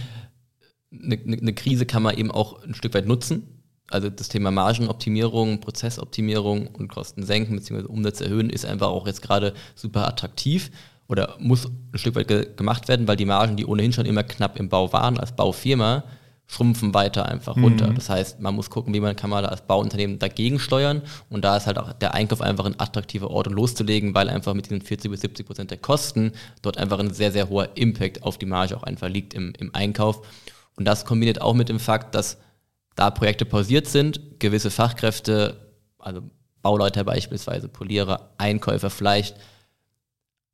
Eine, 0.92 1.16
eine 1.16 1.55
Krise 1.55 1.87
kann 1.87 2.02
man 2.02 2.16
eben 2.16 2.31
auch 2.31 2.62
ein 2.62 2.74
Stück 2.74 2.94
weit 2.94 3.07
nutzen. 3.07 3.64
Also 3.88 4.11
das 4.11 4.29
Thema 4.29 4.50
Margenoptimierung, 4.50 5.61
Prozessoptimierung 5.61 6.66
und 6.66 6.88
Kosten 6.88 7.22
senken 7.22 7.55
bzw. 7.57 7.83
Umsatz 7.83 8.20
erhöhen 8.20 8.50
ist 8.50 8.66
einfach 8.66 8.88
auch 8.88 9.07
jetzt 9.07 9.22
gerade 9.22 9.55
super 9.76 10.09
attraktiv 10.09 10.72
oder 11.09 11.37
muss 11.38 11.66
ein 11.66 11.99
Stück 11.99 12.14
weit 12.16 12.29
ge 12.29 12.49
gemacht 12.57 12.88
werden, 12.88 13.07
weil 13.07 13.16
die 13.16 13.25
Margen, 13.25 13.57
die 13.57 13.66
ohnehin 13.66 13.92
schon 13.92 14.07
immer 14.07 14.23
knapp 14.23 14.59
im 14.59 14.69
Bau 14.69 14.92
waren, 14.92 15.19
als 15.19 15.33
Baufirma, 15.33 16.05
schrumpfen 16.49 16.95
weiter 16.95 17.27
einfach 17.27 17.57
runter. 17.57 17.88
Mhm. 17.88 17.97
Das 17.97 18.09
heißt, 18.09 18.40
man 18.40 18.55
muss 18.55 18.71
gucken, 18.71 18.95
wie 18.95 19.01
man 19.01 19.16
kann 19.16 19.31
man 19.31 19.42
da 19.42 19.49
als 19.49 19.62
Bauunternehmen 19.62 20.19
dagegen 20.19 20.61
steuern. 20.61 21.03
Und 21.29 21.45
da 21.45 21.57
ist 21.57 21.66
halt 21.66 21.79
auch 21.79 21.92
der 21.92 22.14
Einkauf 22.14 22.40
einfach 22.40 22.64
ein 22.66 22.79
attraktiver 22.79 23.31
Ort, 23.31 23.49
um 23.49 23.55
loszulegen, 23.55 24.14
weil 24.14 24.29
einfach 24.29 24.55
mit 24.55 24.66
diesen 24.66 24.81
40 24.81 25.11
bis 25.11 25.23
70 25.23 25.47
Prozent 25.47 25.71
der 25.73 25.79
Kosten 25.79 26.33
dort 26.62 26.79
einfach 26.79 27.01
ein 27.01 27.12
sehr, 27.12 27.33
sehr 27.33 27.49
hoher 27.49 27.71
Impact 27.75 28.23
auf 28.23 28.38
die 28.38 28.47
Marge 28.47 28.77
auch 28.77 28.85
einfach 28.85 29.09
liegt 29.09 29.35
im, 29.35 29.55
im 29.59 29.75
Einkauf. 29.75 30.25
Und 30.77 30.85
das 30.85 31.05
kombiniert 31.05 31.40
auch 31.40 31.55
mit 31.55 31.69
dem 31.69 31.81
Fakt, 31.81 32.14
dass 32.14 32.38
da 32.95 33.11
Projekte 33.11 33.45
pausiert 33.45 33.88
sind, 33.88 34.38
gewisse 34.38 34.71
Fachkräfte, 34.71 35.73
also 35.99 36.23
Bauleiter 36.62 37.05
beispielsweise, 37.05 37.69
Polierer, 37.69 38.31
Einkäufer 38.38 38.90
vielleicht 38.90 39.37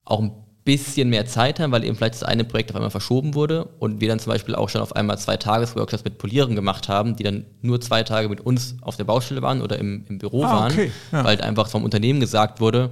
auch 0.05 0.21
ein 0.21 0.33
bisschen 0.65 1.09
mehr 1.11 1.27
Zeit 1.27 1.59
haben, 1.59 1.73
weil 1.73 1.85
eben 1.85 1.97
vielleicht 1.97 2.15
das 2.15 2.23
eine 2.23 2.45
Projekt 2.45 2.71
auf 2.71 2.77
einmal 2.77 2.91
verschoben 2.91 3.35
wurde 3.35 3.65
und 3.81 4.01
wir 4.01 4.09
dann 4.09 4.21
zum 4.21 4.33
Beispiel 4.33 4.55
auch 4.55 4.69
schon 4.69 4.81
auf 4.81 4.95
einmal 4.95 5.19
zwei 5.19 5.37
Tagesworkshops 5.37 6.05
mit 6.05 6.19
Polieren 6.19 6.55
gemacht 6.55 6.88
haben, 6.88 7.17
die 7.17 7.25
dann 7.25 7.47
nur 7.62 7.81
zwei 7.81 8.05
Tage 8.05 8.29
mit 8.29 8.41
uns 8.41 8.77
auf 8.81 8.97
der 8.97 9.05
Baustelle 9.05 9.43
waren 9.43 9.61
oder 9.61 9.79
im, 9.79 10.05
im 10.09 10.19
Büro 10.19 10.45
ah, 10.45 10.53
waren, 10.53 10.73
okay. 10.73 10.93
ja. 11.11 11.19
weil 11.19 11.25
halt 11.25 11.43
einfach 11.43 11.69
vom 11.69 11.85
Unternehmen 11.85 12.21
gesagt 12.21 12.61
wurde, 12.61 12.91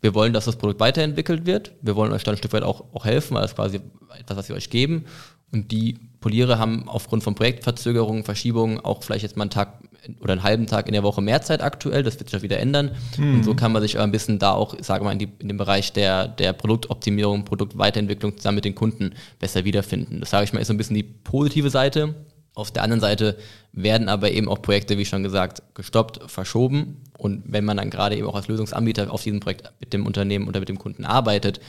wir 0.00 0.14
wollen, 0.14 0.32
dass 0.32 0.44
das 0.44 0.56
Produkt 0.56 0.80
weiterentwickelt 0.80 1.46
wird, 1.46 1.72
wir 1.82 1.96
wollen 1.96 2.12
euch 2.12 2.22
dann 2.22 2.34
ein 2.34 2.38
Stück 2.38 2.52
weit 2.52 2.62
auch, 2.62 2.84
auch 2.92 3.04
helfen, 3.04 3.34
weil 3.34 3.42
das 3.42 3.56
quasi 3.56 3.80
etwas, 4.18 4.36
was 4.36 4.48
wir 4.48 4.56
euch 4.56 4.70
geben 4.70 5.06
und 5.50 5.72
die 5.72 5.98
Poliere 6.20 6.58
haben 6.58 6.88
aufgrund 6.88 7.24
von 7.24 7.34
Projektverzögerungen, 7.34 8.24
Verschiebungen 8.24 8.80
auch 8.80 9.02
vielleicht 9.02 9.22
jetzt 9.22 9.36
mal 9.36 9.44
einen 9.44 9.50
Tag 9.50 9.80
oder 10.20 10.32
einen 10.32 10.42
halben 10.42 10.66
Tag 10.66 10.86
in 10.86 10.92
der 10.92 11.02
Woche 11.02 11.22
mehr 11.22 11.42
Zeit 11.42 11.62
aktuell. 11.62 12.02
Das 12.02 12.18
wird 12.18 12.30
sich 12.30 12.38
auch 12.38 12.42
wieder 12.42 12.58
ändern. 12.58 12.90
Mhm. 13.16 13.36
Und 13.36 13.44
so 13.44 13.54
kann 13.54 13.72
man 13.72 13.82
sich 13.82 13.98
ein 13.98 14.10
bisschen 14.10 14.38
da 14.38 14.52
auch, 14.52 14.74
sagen 14.80 15.04
wir 15.04 15.06
mal, 15.06 15.12
in, 15.12 15.18
die, 15.18 15.28
in 15.38 15.48
dem 15.48 15.56
Bereich 15.56 15.92
der, 15.92 16.28
der 16.28 16.52
Produktoptimierung, 16.52 17.44
Produktweiterentwicklung 17.44 18.36
zusammen 18.36 18.56
mit 18.56 18.64
den 18.64 18.74
Kunden 18.74 19.14
besser 19.38 19.64
wiederfinden. 19.64 20.20
Das 20.20 20.30
sage 20.30 20.44
ich 20.44 20.52
mal, 20.52 20.60
ist 20.60 20.68
so 20.68 20.74
ein 20.74 20.78
bisschen 20.78 20.96
die 20.96 21.02
positive 21.02 21.70
Seite. 21.70 22.14
Auf 22.54 22.70
der 22.70 22.84
anderen 22.84 23.00
Seite 23.00 23.36
werden 23.72 24.08
aber 24.08 24.30
eben 24.30 24.48
auch 24.48 24.62
Projekte, 24.62 24.96
wie 24.96 25.04
schon 25.04 25.24
gesagt, 25.24 25.62
gestoppt, 25.74 26.30
verschoben. 26.30 27.02
Und 27.18 27.42
wenn 27.46 27.64
man 27.64 27.76
dann 27.76 27.90
gerade 27.90 28.16
eben 28.16 28.28
auch 28.28 28.36
als 28.36 28.48
Lösungsanbieter 28.48 29.12
auf 29.12 29.22
diesem 29.22 29.40
Projekt 29.40 29.72
mit 29.80 29.92
dem 29.92 30.06
Unternehmen 30.06 30.46
oder 30.46 30.60
mit 30.60 30.68
dem 30.68 30.78
Kunden 30.78 31.04
arbeitet, 31.04 31.60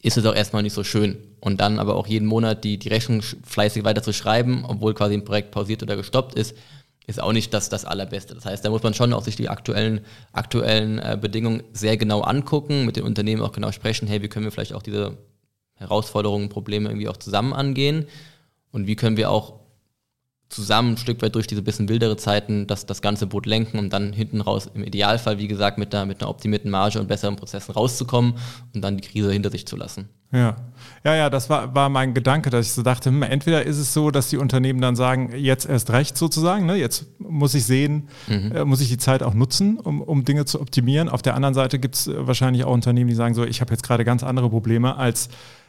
ist 0.00 0.16
es 0.16 0.24
auch 0.24 0.34
erstmal 0.34 0.62
nicht 0.62 0.72
so 0.72 0.84
schön. 0.84 1.18
Und 1.40 1.60
dann 1.60 1.78
aber 1.78 1.96
auch 1.96 2.06
jeden 2.06 2.26
Monat 2.26 2.64
die, 2.64 2.78
die 2.78 2.88
Rechnung 2.88 3.22
fleißig 3.22 3.84
weiter 3.84 4.02
zu 4.02 4.12
schreiben, 4.12 4.64
obwohl 4.66 4.94
quasi 4.94 5.14
ein 5.14 5.24
Projekt 5.24 5.50
pausiert 5.50 5.82
oder 5.82 5.96
gestoppt 5.96 6.34
ist, 6.34 6.54
ist 7.06 7.20
auch 7.20 7.32
nicht 7.32 7.54
das, 7.54 7.68
das 7.68 7.84
Allerbeste. 7.84 8.34
Das 8.34 8.44
heißt, 8.44 8.64
da 8.64 8.70
muss 8.70 8.82
man 8.82 8.94
schon 8.94 9.12
auch 9.12 9.22
sich 9.22 9.36
die 9.36 9.48
aktuellen, 9.48 10.00
aktuellen 10.32 10.98
äh, 10.98 11.16
Bedingungen 11.20 11.62
sehr 11.72 11.96
genau 11.96 12.22
angucken, 12.22 12.84
mit 12.84 12.96
den 12.96 13.04
Unternehmen 13.04 13.42
auch 13.42 13.52
genau 13.52 13.70
sprechen, 13.72 14.08
hey, 14.08 14.22
wie 14.22 14.28
können 14.28 14.44
wir 14.44 14.52
vielleicht 14.52 14.72
auch 14.72 14.82
diese 14.82 15.16
Herausforderungen, 15.74 16.48
Probleme 16.48 16.88
irgendwie 16.88 17.08
auch 17.08 17.16
zusammen 17.16 17.52
angehen 17.52 18.06
und 18.72 18.86
wie 18.86 18.96
können 18.96 19.16
wir 19.16 19.30
auch 19.30 19.60
zusammen 20.48 20.92
ein 20.92 20.96
Stück 20.96 21.20
weit 21.22 21.34
durch 21.34 21.46
diese 21.46 21.62
bisschen 21.62 21.88
wildere 21.88 22.16
Zeiten 22.16 22.66
das, 22.66 22.86
das 22.86 23.02
ganze 23.02 23.26
Boot 23.26 23.46
lenken, 23.46 23.78
um 23.78 23.90
dann 23.90 24.12
hinten 24.12 24.40
raus 24.40 24.70
im 24.72 24.84
Idealfall, 24.84 25.38
wie 25.38 25.48
gesagt, 25.48 25.76
mit 25.78 25.94
einer, 25.94 26.06
mit 26.06 26.20
einer 26.20 26.30
optimierten 26.30 26.70
Marge 26.70 27.00
und 27.00 27.08
besseren 27.08 27.36
Prozessen 27.36 27.72
rauszukommen 27.72 28.34
und 28.74 28.82
dann 28.82 28.96
die 28.96 29.08
Krise 29.08 29.32
hinter 29.32 29.50
sich 29.50 29.66
zu 29.66 29.76
lassen. 29.76 30.08
Ja, 30.32 30.56
ja, 31.04 31.14
ja, 31.14 31.30
das 31.30 31.48
war, 31.50 31.74
war 31.74 31.88
mein 31.88 32.12
Gedanke, 32.12 32.50
dass 32.50 32.66
ich 32.66 32.72
so 32.72 32.82
dachte, 32.82 33.10
hm, 33.10 33.22
entweder 33.22 33.64
ist 33.64 33.78
es 33.78 33.94
so, 33.94 34.10
dass 34.10 34.28
die 34.28 34.38
Unternehmen 34.38 34.80
dann 34.80 34.96
sagen, 34.96 35.32
jetzt 35.36 35.66
erst 35.66 35.90
recht 35.90 36.16
sozusagen, 36.16 36.66
ne, 36.66 36.74
jetzt 36.74 37.06
muss 37.20 37.54
ich 37.54 37.64
sehen, 37.64 38.08
mhm. 38.26 38.52
äh, 38.52 38.64
muss 38.64 38.80
ich 38.80 38.88
die 38.88 38.98
Zeit 38.98 39.22
auch 39.22 39.34
nutzen, 39.34 39.78
um, 39.78 40.00
um 40.00 40.24
Dinge 40.24 40.44
zu 40.44 40.60
optimieren. 40.60 41.08
Auf 41.08 41.22
der 41.22 41.34
anderen 41.34 41.54
Seite 41.54 41.78
gibt 41.78 41.94
es 41.94 42.10
wahrscheinlich 42.12 42.64
auch 42.64 42.72
Unternehmen, 42.72 43.08
die 43.08 43.14
sagen 43.14 43.34
so, 43.34 43.44
ich 43.44 43.60
habe 43.60 43.72
jetzt 43.72 43.84
gerade 43.84 44.04
ganz 44.04 44.24
andere 44.24 44.50
Probleme 44.50 44.96
als 44.96 45.28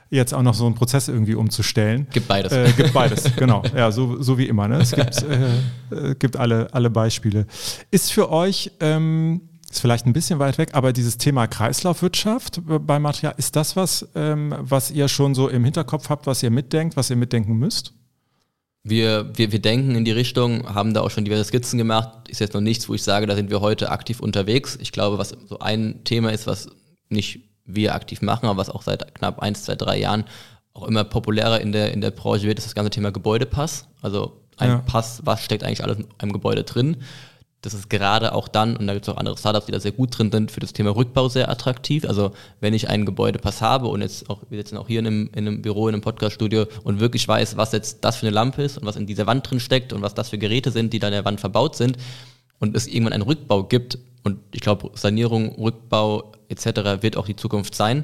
jetzt 0.10 0.34
auch 0.34 0.41
noch 0.41 0.54
so 0.54 0.65
einen 0.65 0.76
Prozess 0.76 1.08
irgendwie 1.08 1.36
umzustellen. 1.36 2.08
Gibt 2.12 2.28
beides. 2.28 2.52
Äh, 2.52 2.72
gibt 2.76 2.93
beides, 2.93 3.24
genau. 3.36 3.63
Ja, 3.76 3.91
so, 3.91 4.22
so 4.22 4.38
wie 4.38 4.48
immer. 4.48 4.67
Ne? 4.67 4.80
Es 4.80 4.91
gibt, 4.91 5.24
äh, 5.91 6.15
gibt 6.15 6.38
alle, 6.38 6.74
alle 6.74 6.89
Beispiele. 6.89 7.46
Ist 7.91 8.12
für 8.12 8.32
euch, 8.32 8.72
ähm, 8.80 9.41
ist 9.70 9.82
vielleicht 9.82 10.06
ein 10.06 10.13
bisschen 10.13 10.39
weit 10.39 10.58
weg, 10.58 10.70
aber 10.74 10.93
dieses 10.93 11.17
Thema 11.17 11.48
Kreislaufwirtschaft 11.48 12.62
bei 12.65 13.00
Material, 13.00 13.36
ist 13.38 13.56
das 13.56 13.76
was, 13.76 14.08
ähm, 14.15 14.56
was 14.60 14.91
ihr 14.91 15.08
schon 15.08 15.36
so 15.36 15.50
im 15.50 15.65
Hinterkopf 15.65 16.10
habt, 16.10 16.26
was 16.26 16.41
ihr 16.41 16.52
mitdenkt, 16.52 16.96
was 16.96 17.10
ihr 17.10 17.17
mitdenken 17.17 17.58
müsst? 17.58 17.93
Wir, 18.84 19.30
wir, 19.36 19.52
wir 19.52 19.60
denken 19.60 19.96
in 19.96 20.06
die 20.06 20.12
Richtung, 20.12 20.74
haben 20.74 20.93
da 20.93 21.02
auch 21.02 21.12
schon 21.12 21.26
diverse 21.26 21.43
Skizzen 21.43 21.78
gemacht. 21.78 22.30
Ist 22.30 22.39
jetzt 22.39 22.54
noch 22.54 22.62
nichts, 22.62 22.88
wo 22.88 22.93
ich 22.93 23.04
sage, 23.04 23.28
da 23.28 23.36
sind 23.36 23.50
wir 23.50 23.60
heute 23.60 23.89
aktiv 23.89 24.22
unterwegs. 24.22 24.78
Ich 24.82 24.93
glaube, 24.93 25.17
was 25.17 25.36
so 25.46 25.60
ein 25.60 26.06
Thema 26.06 26.32
ist, 26.32 26.48
was 26.48 26.70
nicht 27.10 27.46
wir 27.67 27.93
aktiv 27.93 28.21
machen, 28.21 28.47
aber 28.47 28.58
was 28.58 28.69
auch 28.69 28.82
seit 28.82 29.13
knapp 29.13 29.39
eins, 29.39 29.63
zwei, 29.63 29.75
drei 29.75 29.99
Jahren 29.99 30.23
auch 30.73 30.88
immer 30.88 31.03
populärer 31.03 31.62
in 31.62 31.71
der, 31.71 31.93
in 31.93 32.01
der 32.01 32.12
Branche 32.12 32.43
wird, 32.43 32.58
ist 32.58 32.65
das 32.65 32.75
ganze 32.75 32.91
Thema 32.91 33.12
Gebäudepass. 33.12 33.88
Also 34.01 34.41
ein 34.58 34.69
ja. 34.69 34.77
Pass, 34.80 35.21
was 35.23 35.43
steckt 35.43 35.63
eigentlich 35.63 35.84
alles 35.84 35.97
in 35.97 36.08
einem 36.17 36.34
Gebäude 36.34 36.63
drin. 36.63 36.97
Das 37.62 37.73
ist 37.73 37.89
gerade 37.89 38.34
auch 38.34 38.47
dann, 38.47 38.77
und 38.77 38.88
da 38.88 38.93
gibt 38.93 39.08
es 39.08 39.13
auch 39.13 39.17
andere 39.17 39.38
Startups, 39.38 39.65
die 39.65 39.71
da 39.71 39.80
sehr 39.80 39.91
gut 39.91 40.17
drin 40.17 40.32
sind, 40.32 40.51
für 40.51 40.60
das 40.60 40.73
Thema 40.73 40.95
Rückbau 40.95 41.27
sehr 41.27 41.49
attraktiv. 41.49 42.06
Also 42.06 42.32
wenn 42.62 42.73
ich 42.73 42.89
einen 42.89 43.06
Gebäudepass 43.06 43.62
habe 43.62 43.88
und 43.88 44.01
jetzt 44.01 44.30
auch, 44.30 44.43
wir 44.49 44.60
sitzen 44.60 44.77
auch 44.77 44.88
hier 44.88 44.99
in 44.99 45.08
einem, 45.08 45.30
in 45.34 45.47
einem 45.47 45.62
Büro, 45.62 45.88
in 45.88 45.95
einem 45.95 46.03
Podcaststudio 46.03 46.65
und 46.84 46.99
wirklich 46.99 47.27
weiß, 47.27 47.58
was 47.58 47.71
jetzt 47.71 48.06
das 48.06 48.17
für 48.17 48.27
eine 48.27 48.36
Lampe 48.36 48.62
ist 48.62 48.77
und 48.77 48.86
was 48.86 48.95
in 48.95 49.08
dieser 49.08 49.25
Wand 49.25 49.49
drin 49.49 49.60
steckt 49.60 49.91
und 49.91 50.01
was 50.01 50.13
das 50.13 50.30
für 50.30 50.38
Geräte 50.38 50.71
sind, 50.71 50.93
die 50.93 50.99
da 50.99 51.08
in 51.08 51.13
der 51.13 51.25
Wand 51.25 51.39
verbaut 51.39 51.75
sind 51.75 51.97
und 52.60 52.75
es 52.75 52.88
irgendwann 52.88 53.13
einen 53.13 53.23
Rückbau 53.23 53.63
gibt, 53.63 53.97
und 54.27 54.39
ich 54.51 54.60
glaube, 54.60 54.91
Sanierung, 54.95 55.56
Rückbau 55.56 56.34
etc. 56.49 57.01
wird 57.01 57.17
auch 57.17 57.25
die 57.25 57.36
Zukunft 57.36 57.75
sein. 57.75 58.03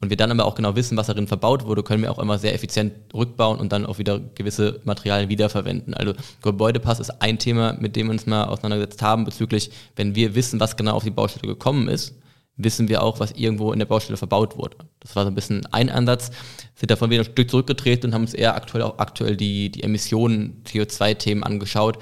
Und 0.00 0.10
wir 0.10 0.16
dann 0.16 0.30
aber 0.30 0.44
auch 0.44 0.54
genau 0.54 0.76
wissen, 0.76 0.96
was 0.96 1.08
darin 1.08 1.26
verbaut 1.26 1.64
wurde, 1.64 1.82
können 1.82 2.02
wir 2.02 2.12
auch 2.12 2.20
immer 2.20 2.38
sehr 2.38 2.54
effizient 2.54 2.92
rückbauen 3.12 3.58
und 3.58 3.72
dann 3.72 3.84
auch 3.84 3.98
wieder 3.98 4.20
gewisse 4.20 4.80
Materialien 4.84 5.28
wiederverwenden. 5.28 5.92
Also 5.92 6.14
Gebäudepass 6.42 7.00
ist 7.00 7.20
ein 7.20 7.38
Thema, 7.38 7.72
mit 7.72 7.96
dem 7.96 8.06
wir 8.06 8.12
uns 8.12 8.26
mal 8.26 8.44
auseinandergesetzt 8.44 9.02
haben, 9.02 9.24
bezüglich, 9.24 9.72
wenn 9.96 10.14
wir 10.14 10.36
wissen, 10.36 10.60
was 10.60 10.76
genau 10.76 10.92
auf 10.92 11.02
die 11.02 11.10
Baustelle 11.10 11.48
gekommen 11.48 11.88
ist, 11.88 12.14
wissen 12.56 12.88
wir 12.88 13.02
auch, 13.02 13.18
was 13.18 13.32
irgendwo 13.32 13.72
in 13.72 13.80
der 13.80 13.86
Baustelle 13.86 14.16
verbaut 14.16 14.56
wurde. 14.56 14.76
Das 15.00 15.16
war 15.16 15.24
so 15.24 15.30
ein 15.30 15.34
bisschen 15.34 15.66
ein 15.72 15.90
Ansatz, 15.90 16.30
sind 16.76 16.90
davon 16.90 17.10
wieder 17.10 17.22
ein 17.22 17.32
Stück 17.32 17.50
zurückgetreten 17.50 18.10
und 18.10 18.14
haben 18.14 18.22
uns 18.22 18.34
eher 18.34 18.54
aktuell 18.54 18.82
auch 18.82 18.98
aktuell 18.98 19.36
die, 19.36 19.70
die 19.70 19.82
Emissionen, 19.82 20.62
CO2-Themen 20.64 21.42
angeschaut, 21.42 21.98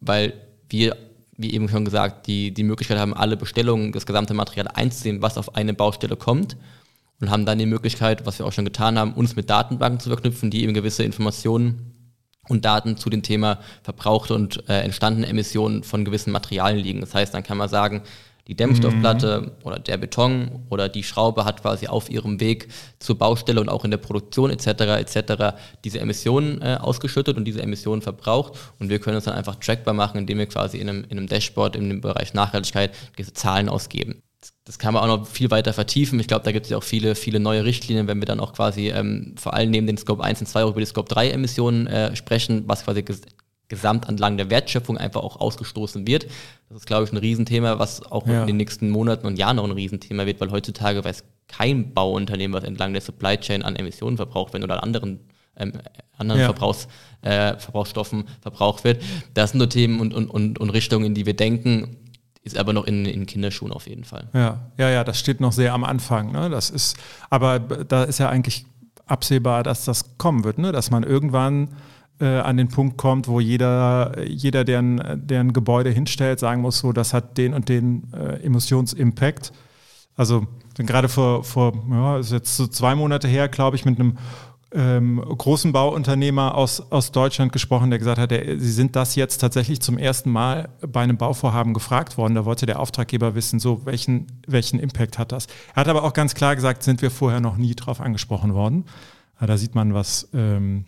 weil 0.00 0.34
wir 0.68 0.96
wie 1.40 1.52
eben 1.52 1.68
schon 1.68 1.84
gesagt, 1.84 2.26
die, 2.26 2.52
die 2.52 2.64
Möglichkeit 2.64 2.98
haben, 2.98 3.14
alle 3.14 3.36
Bestellungen, 3.36 3.92
das 3.92 4.06
gesamte 4.06 4.34
Material 4.34 4.68
einzusehen, 4.68 5.22
was 5.22 5.38
auf 5.38 5.56
eine 5.56 5.74
Baustelle 5.74 6.16
kommt 6.16 6.56
und 7.20 7.30
haben 7.30 7.46
dann 7.46 7.58
die 7.58 7.66
Möglichkeit, 7.66 8.26
was 8.26 8.38
wir 8.38 8.46
auch 8.46 8.52
schon 8.52 8.64
getan 8.64 8.98
haben, 8.98 9.14
uns 9.14 9.36
mit 9.36 9.48
Datenbanken 9.48 10.00
zu 10.00 10.10
verknüpfen, 10.10 10.50
die 10.50 10.62
eben 10.62 10.74
gewisse 10.74 11.02
Informationen 11.02 11.94
und 12.48 12.64
Daten 12.64 12.96
zu 12.96 13.10
dem 13.10 13.22
Thema 13.22 13.60
verbrauchte 13.82 14.34
und 14.34 14.68
äh, 14.68 14.80
entstandene 14.80 15.28
Emissionen 15.28 15.82
von 15.82 16.04
gewissen 16.04 16.32
Materialien 16.32 16.84
liegen. 16.84 17.00
Das 17.00 17.14
heißt, 17.14 17.32
dann 17.32 17.42
kann 17.42 17.58
man 17.58 17.68
sagen, 17.68 18.02
die 18.50 18.56
Dämmstoffplatte 18.56 19.42
mhm. 19.42 19.50
oder 19.62 19.78
der 19.78 19.96
Beton 19.96 20.66
oder 20.70 20.88
die 20.88 21.04
Schraube 21.04 21.44
hat 21.44 21.62
quasi 21.62 21.86
auf 21.86 22.10
ihrem 22.10 22.40
Weg 22.40 22.66
zur 22.98 23.16
Baustelle 23.16 23.60
und 23.60 23.68
auch 23.68 23.84
in 23.84 23.92
der 23.92 23.98
Produktion 23.98 24.50
etc. 24.50 24.66
etc. 24.66 25.56
diese 25.84 26.00
Emissionen 26.00 26.60
äh, 26.60 26.76
ausgeschüttet 26.80 27.36
und 27.36 27.44
diese 27.44 27.62
Emissionen 27.62 28.02
verbraucht 28.02 28.58
und 28.80 28.88
wir 28.88 28.98
können 28.98 29.18
es 29.18 29.24
dann 29.24 29.34
einfach 29.34 29.54
trackbar 29.54 29.94
machen, 29.94 30.18
indem 30.18 30.38
wir 30.38 30.46
quasi 30.46 30.78
in 30.78 30.88
einem, 30.88 31.04
in 31.04 31.16
einem 31.16 31.28
Dashboard 31.28 31.76
im 31.76 32.00
Bereich 32.00 32.34
Nachhaltigkeit 32.34 32.92
diese 33.16 33.32
Zahlen 33.32 33.68
ausgeben. 33.68 34.20
Das 34.64 34.80
kann 34.80 34.94
man 34.94 35.04
auch 35.04 35.18
noch 35.18 35.26
viel 35.28 35.52
weiter 35.52 35.72
vertiefen. 35.72 36.18
Ich 36.18 36.26
glaube, 36.26 36.44
da 36.44 36.50
gibt 36.50 36.66
es 36.66 36.70
ja 36.70 36.76
auch 36.76 36.82
viele, 36.82 37.14
viele 37.14 37.38
neue 37.38 37.64
Richtlinien, 37.64 38.08
wenn 38.08 38.18
wir 38.18 38.26
dann 38.26 38.40
auch 38.40 38.52
quasi 38.52 38.88
ähm, 38.88 39.36
vor 39.38 39.54
allem 39.54 39.70
neben 39.70 39.86
den 39.86 39.96
Scope 39.96 40.24
1 40.24 40.40
und 40.40 40.46
2 40.46 40.64
auch 40.64 40.70
über 40.70 40.80
die 40.80 40.86
Scope 40.86 41.08
3 41.08 41.30
Emissionen 41.30 41.86
äh, 41.86 42.16
sprechen, 42.16 42.64
was 42.66 42.84
quasi 42.84 43.04
gesamt 43.70 44.06
entlang 44.08 44.36
der 44.36 44.50
Wertschöpfung 44.50 44.98
einfach 44.98 45.22
auch 45.22 45.40
ausgestoßen 45.40 46.06
wird. 46.06 46.26
Das 46.68 46.78
ist, 46.78 46.86
glaube 46.86 47.04
ich, 47.04 47.12
ein 47.12 47.16
Riesenthema, 47.16 47.78
was 47.78 48.02
auch 48.02 48.26
ja. 48.26 48.42
in 48.42 48.48
den 48.48 48.56
nächsten 48.58 48.90
Monaten 48.90 49.26
und 49.26 49.38
Jahren 49.38 49.56
noch 49.56 49.64
ein 49.64 49.70
Riesenthema 49.70 50.26
wird, 50.26 50.40
weil 50.40 50.50
heutzutage 50.50 51.02
weiß 51.02 51.24
kein 51.48 51.94
Bauunternehmen, 51.94 52.52
was 52.54 52.64
entlang 52.64 52.92
der 52.92 53.00
Supply 53.00 53.38
Chain 53.38 53.62
an 53.62 53.76
Emissionen 53.76 54.16
verbraucht 54.16 54.52
wird 54.52 54.62
oder 54.62 54.74
an 54.74 54.80
anderen 54.80 55.20
ähm, 55.56 55.72
anderen 56.16 56.40
ja. 56.40 56.46
Verbrauchs, 56.46 56.88
äh, 57.22 57.56
Verbrauchsstoffen 57.58 58.24
verbraucht 58.40 58.84
wird. 58.84 59.02
Das 59.34 59.50
sind 59.50 59.58
nur 59.58 59.68
Themen 59.68 60.00
und, 60.00 60.14
und, 60.14 60.28
und, 60.28 60.58
und 60.58 60.70
Richtungen, 60.70 61.06
in 61.06 61.14
die 61.14 61.26
wir 61.26 61.34
denken, 61.34 61.96
ist 62.42 62.56
aber 62.56 62.72
noch 62.72 62.84
in, 62.86 63.04
in 63.04 63.26
Kinderschuhen 63.26 63.72
auf 63.72 63.86
jeden 63.86 64.04
Fall. 64.04 64.28
Ja, 64.32 64.70
ja, 64.78 64.90
ja, 64.90 65.04
das 65.04 65.18
steht 65.18 65.40
noch 65.40 65.52
sehr 65.52 65.74
am 65.74 65.84
Anfang. 65.84 66.32
Ne? 66.32 66.50
Das 66.50 66.70
ist, 66.70 66.96
aber 67.28 67.58
da 67.58 68.04
ist 68.04 68.18
ja 68.18 68.28
eigentlich 68.28 68.64
absehbar, 69.06 69.62
dass 69.62 69.84
das 69.84 70.16
kommen 70.18 70.44
wird, 70.44 70.58
ne? 70.58 70.72
dass 70.72 70.90
man 70.90 71.02
irgendwann 71.02 71.68
an 72.24 72.56
den 72.56 72.68
Punkt 72.68 72.96
kommt, 72.98 73.28
wo 73.28 73.40
jeder, 73.40 74.14
jeder 74.26 74.64
der, 74.64 74.80
ein, 74.80 75.22
der 75.26 75.40
ein 75.40 75.52
Gebäude 75.52 75.90
hinstellt, 75.90 76.38
sagen 76.38 76.60
muss, 76.62 76.78
so, 76.78 76.92
das 76.92 77.14
hat 77.14 77.38
den 77.38 77.54
und 77.54 77.68
den 77.68 78.12
äh, 78.12 78.44
Emissionsimpact. 78.44 79.52
Also 80.16 80.46
gerade 80.76 81.08
vor, 81.08 81.44
vor 81.44 81.72
ja, 81.90 82.18
ist 82.18 82.32
jetzt 82.32 82.56
so 82.56 82.66
zwei 82.66 82.94
Monate 82.94 83.26
her, 83.26 83.48
glaube 83.48 83.76
ich, 83.76 83.84
mit 83.84 83.98
einem 83.98 84.18
ähm, 84.72 85.20
großen 85.20 85.72
Bauunternehmer 85.72 86.54
aus, 86.54 86.92
aus 86.92 87.10
Deutschland 87.10 87.52
gesprochen, 87.52 87.90
der 87.90 87.98
gesagt 87.98 88.18
hat, 88.18 88.30
der, 88.30 88.58
sie 88.58 88.70
sind 88.70 88.94
das 88.94 89.16
jetzt 89.16 89.38
tatsächlich 89.38 89.80
zum 89.80 89.98
ersten 89.98 90.30
Mal 90.30 90.68
bei 90.86 91.00
einem 91.00 91.16
Bauvorhaben 91.16 91.74
gefragt 91.74 92.18
worden. 92.18 92.34
Da 92.34 92.44
wollte 92.44 92.66
der 92.66 92.78
Auftraggeber 92.78 93.34
wissen, 93.34 93.58
so 93.58 93.84
welchen, 93.84 94.26
welchen 94.46 94.78
Impact 94.78 95.18
hat 95.18 95.32
das. 95.32 95.46
Er 95.74 95.76
hat 95.76 95.88
aber 95.88 96.04
auch 96.04 96.12
ganz 96.12 96.34
klar 96.34 96.54
gesagt, 96.54 96.82
sind 96.82 97.02
wir 97.02 97.10
vorher 97.10 97.40
noch 97.40 97.56
nie 97.56 97.74
drauf 97.74 98.00
angesprochen 98.00 98.54
worden. 98.54 98.84
Da 99.40 99.56
sieht 99.56 99.74
man, 99.74 99.94
was, 99.94 100.28
ähm, 100.34 100.84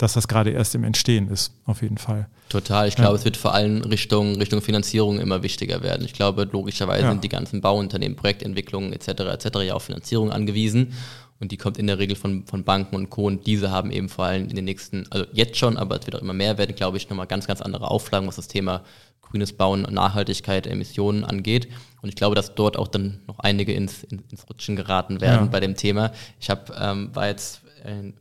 dass 0.00 0.14
das 0.14 0.28
gerade 0.28 0.50
erst 0.50 0.74
im 0.74 0.82
Entstehen 0.82 1.28
ist, 1.28 1.52
auf 1.66 1.82
jeden 1.82 1.98
Fall. 1.98 2.26
Total. 2.48 2.88
Ich 2.88 2.96
glaube, 2.96 3.10
ja. 3.10 3.16
es 3.16 3.24
wird 3.26 3.36
vor 3.36 3.52
allem 3.52 3.82
Richtung, 3.82 4.36
Richtung 4.36 4.62
Finanzierung 4.62 5.20
immer 5.20 5.42
wichtiger 5.42 5.82
werden. 5.82 6.06
Ich 6.06 6.14
glaube, 6.14 6.48
logischerweise 6.50 7.04
ja. 7.04 7.10
sind 7.10 7.22
die 7.22 7.28
ganzen 7.28 7.60
Bauunternehmen, 7.60 8.16
Projektentwicklungen 8.16 8.94
etc. 8.94 9.08
etc. 9.08 9.58
ja 9.62 9.74
auf 9.74 9.84
Finanzierung 9.84 10.32
angewiesen. 10.32 10.94
Und 11.38 11.52
die 11.52 11.58
kommt 11.58 11.78
in 11.78 11.86
der 11.86 11.98
Regel 11.98 12.16
von, 12.16 12.46
von 12.46 12.64
Banken 12.64 12.96
und 12.96 13.10
Co. 13.10 13.26
Und 13.26 13.46
diese 13.46 13.70
haben 13.70 13.90
eben 13.90 14.08
vor 14.08 14.24
allem 14.24 14.48
in 14.48 14.56
den 14.56 14.64
nächsten, 14.64 15.06
also 15.10 15.26
jetzt 15.32 15.58
schon, 15.58 15.76
aber 15.76 16.00
es 16.00 16.06
wird 16.06 16.16
auch 16.16 16.22
immer 16.22 16.32
mehr 16.32 16.56
werden, 16.56 16.74
glaube 16.74 16.96
ich, 16.96 17.08
nochmal 17.10 17.26
ganz, 17.26 17.46
ganz 17.46 17.60
andere 17.60 17.90
Auflagen, 17.90 18.26
was 18.26 18.36
das 18.36 18.48
Thema 18.48 18.82
grünes 19.20 19.52
Bauen, 19.52 19.82
Nachhaltigkeit, 19.82 20.66
Emissionen 20.66 21.24
angeht. 21.24 21.68
Und 22.00 22.08
ich 22.08 22.16
glaube, 22.16 22.34
dass 22.34 22.54
dort 22.54 22.78
auch 22.78 22.88
dann 22.88 23.20
noch 23.26 23.38
einige 23.38 23.74
ins, 23.74 24.02
ins 24.04 24.48
Rutschen 24.48 24.76
geraten 24.76 25.20
werden 25.20 25.44
ja. 25.44 25.50
bei 25.50 25.60
dem 25.60 25.76
Thema. 25.76 26.12
Ich 26.40 26.48
hab, 26.48 26.70
ähm, 26.80 27.10
war 27.14 27.28
jetzt 27.28 27.60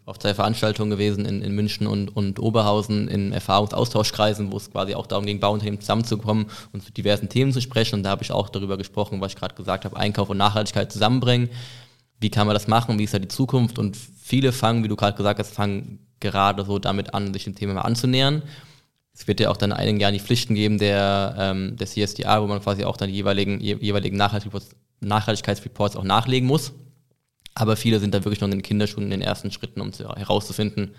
auf 0.05 0.19
zwei 0.19 0.33
Veranstaltungen 0.33 0.89
gewesen 0.89 1.25
in, 1.25 1.41
in 1.41 1.53
München 1.53 1.87
und, 1.87 2.09
und 2.09 2.39
Oberhausen 2.39 3.07
in 3.07 3.31
Erfahrungsaustauschkreisen, 3.31 4.51
wo 4.51 4.57
es 4.57 4.71
quasi 4.71 4.95
auch 4.95 5.07
darum 5.07 5.25
ging, 5.25 5.39
Bauunternehmen 5.39 5.79
zusammenzukommen 5.79 6.47
und 6.73 6.83
zu 6.83 6.91
diversen 6.91 7.29
Themen 7.29 7.51
zu 7.51 7.61
sprechen. 7.61 7.95
Und 7.95 8.03
da 8.03 8.09
habe 8.09 8.23
ich 8.23 8.31
auch 8.31 8.49
darüber 8.49 8.77
gesprochen, 8.77 9.21
was 9.21 9.33
ich 9.33 9.37
gerade 9.37 9.55
gesagt 9.55 9.85
habe, 9.85 9.97
Einkauf 9.97 10.29
und 10.29 10.37
Nachhaltigkeit 10.37 10.91
zusammenbringen. 10.91 11.49
Wie 12.19 12.29
kann 12.29 12.47
man 12.47 12.53
das 12.53 12.67
machen? 12.67 12.99
Wie 12.99 13.03
ist 13.03 13.13
da 13.13 13.19
die 13.19 13.27
Zukunft? 13.27 13.79
Und 13.79 13.95
viele 13.95 14.51
fangen, 14.51 14.83
wie 14.83 14.87
du 14.87 14.95
gerade 14.95 15.15
gesagt 15.15 15.39
hast, 15.39 15.53
fangen 15.53 15.99
gerade 16.19 16.65
so 16.65 16.79
damit 16.79 17.13
an, 17.13 17.33
sich 17.33 17.45
dem 17.45 17.55
Thema 17.55 17.73
mal 17.73 17.81
anzunähern. 17.81 18.43
Es 19.13 19.27
wird 19.27 19.39
ja 19.39 19.49
auch 19.49 19.57
dann 19.57 19.71
in 19.71 19.77
einigen 19.77 19.99
Jahren 19.99 20.13
die 20.13 20.19
Pflichten 20.19 20.55
geben 20.55 20.77
der, 20.77 21.35
ähm, 21.37 21.75
der 21.77 21.87
CSDA, 21.87 22.41
wo 22.41 22.47
man 22.47 22.61
quasi 22.61 22.85
auch 22.85 22.97
dann 22.97 23.09
die 23.09 23.15
jeweiligen, 23.15 23.59
jeweiligen 23.59 24.17
Nachhaltigkeitsreports 24.17 25.95
auch 25.95 26.03
nachlegen 26.03 26.47
muss. 26.47 26.73
Aber 27.55 27.75
viele 27.75 27.99
sind 27.99 28.13
da 28.13 28.23
wirklich 28.23 28.41
noch 28.41 28.47
in 28.47 28.51
den 28.51 28.62
Kinderschuhen 28.62 29.05
in 29.05 29.12
den 29.12 29.21
ersten 29.21 29.51
Schritten, 29.51 29.81
um 29.81 29.91
zu, 29.91 30.07
herauszufinden, 30.07 30.95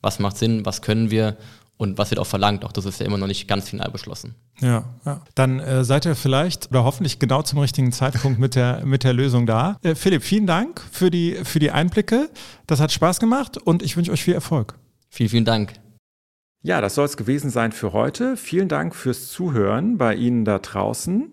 was 0.00 0.18
macht 0.18 0.38
Sinn, 0.38 0.64
was 0.64 0.82
können 0.82 1.10
wir 1.10 1.36
und 1.76 1.96
was 1.96 2.10
wird 2.10 2.18
auch 2.20 2.26
verlangt. 2.26 2.64
Auch 2.64 2.72
das 2.72 2.84
ist 2.84 3.00
ja 3.00 3.06
immer 3.06 3.16
noch 3.16 3.26
nicht 3.26 3.48
ganz 3.48 3.70
final 3.70 3.90
beschlossen. 3.90 4.34
Ja, 4.60 4.84
ja. 5.06 5.22
dann 5.34 5.60
äh, 5.60 5.82
seid 5.82 6.04
ihr 6.04 6.14
vielleicht 6.14 6.70
oder 6.70 6.84
hoffentlich 6.84 7.18
genau 7.18 7.40
zum 7.42 7.58
richtigen 7.58 7.90
Zeitpunkt 7.90 8.38
mit 8.38 8.54
der, 8.54 8.84
mit 8.84 9.02
der 9.02 9.14
Lösung 9.14 9.46
da. 9.46 9.78
Äh, 9.82 9.94
Philipp, 9.94 10.22
vielen 10.22 10.46
Dank 10.46 10.82
für 10.92 11.10
die, 11.10 11.38
für 11.42 11.58
die 11.58 11.70
Einblicke. 11.70 12.28
Das 12.66 12.80
hat 12.80 12.92
Spaß 12.92 13.18
gemacht 13.18 13.56
und 13.56 13.82
ich 13.82 13.96
wünsche 13.96 14.12
euch 14.12 14.22
viel 14.22 14.34
Erfolg. 14.34 14.74
Vielen, 15.08 15.30
vielen 15.30 15.44
Dank. 15.46 15.72
Ja, 16.62 16.82
das 16.82 16.94
soll 16.94 17.06
es 17.06 17.16
gewesen 17.16 17.48
sein 17.48 17.72
für 17.72 17.94
heute. 17.94 18.36
Vielen 18.36 18.68
Dank 18.68 18.94
fürs 18.94 19.28
Zuhören 19.28 19.96
bei 19.96 20.14
Ihnen 20.14 20.44
da 20.44 20.58
draußen. 20.58 21.32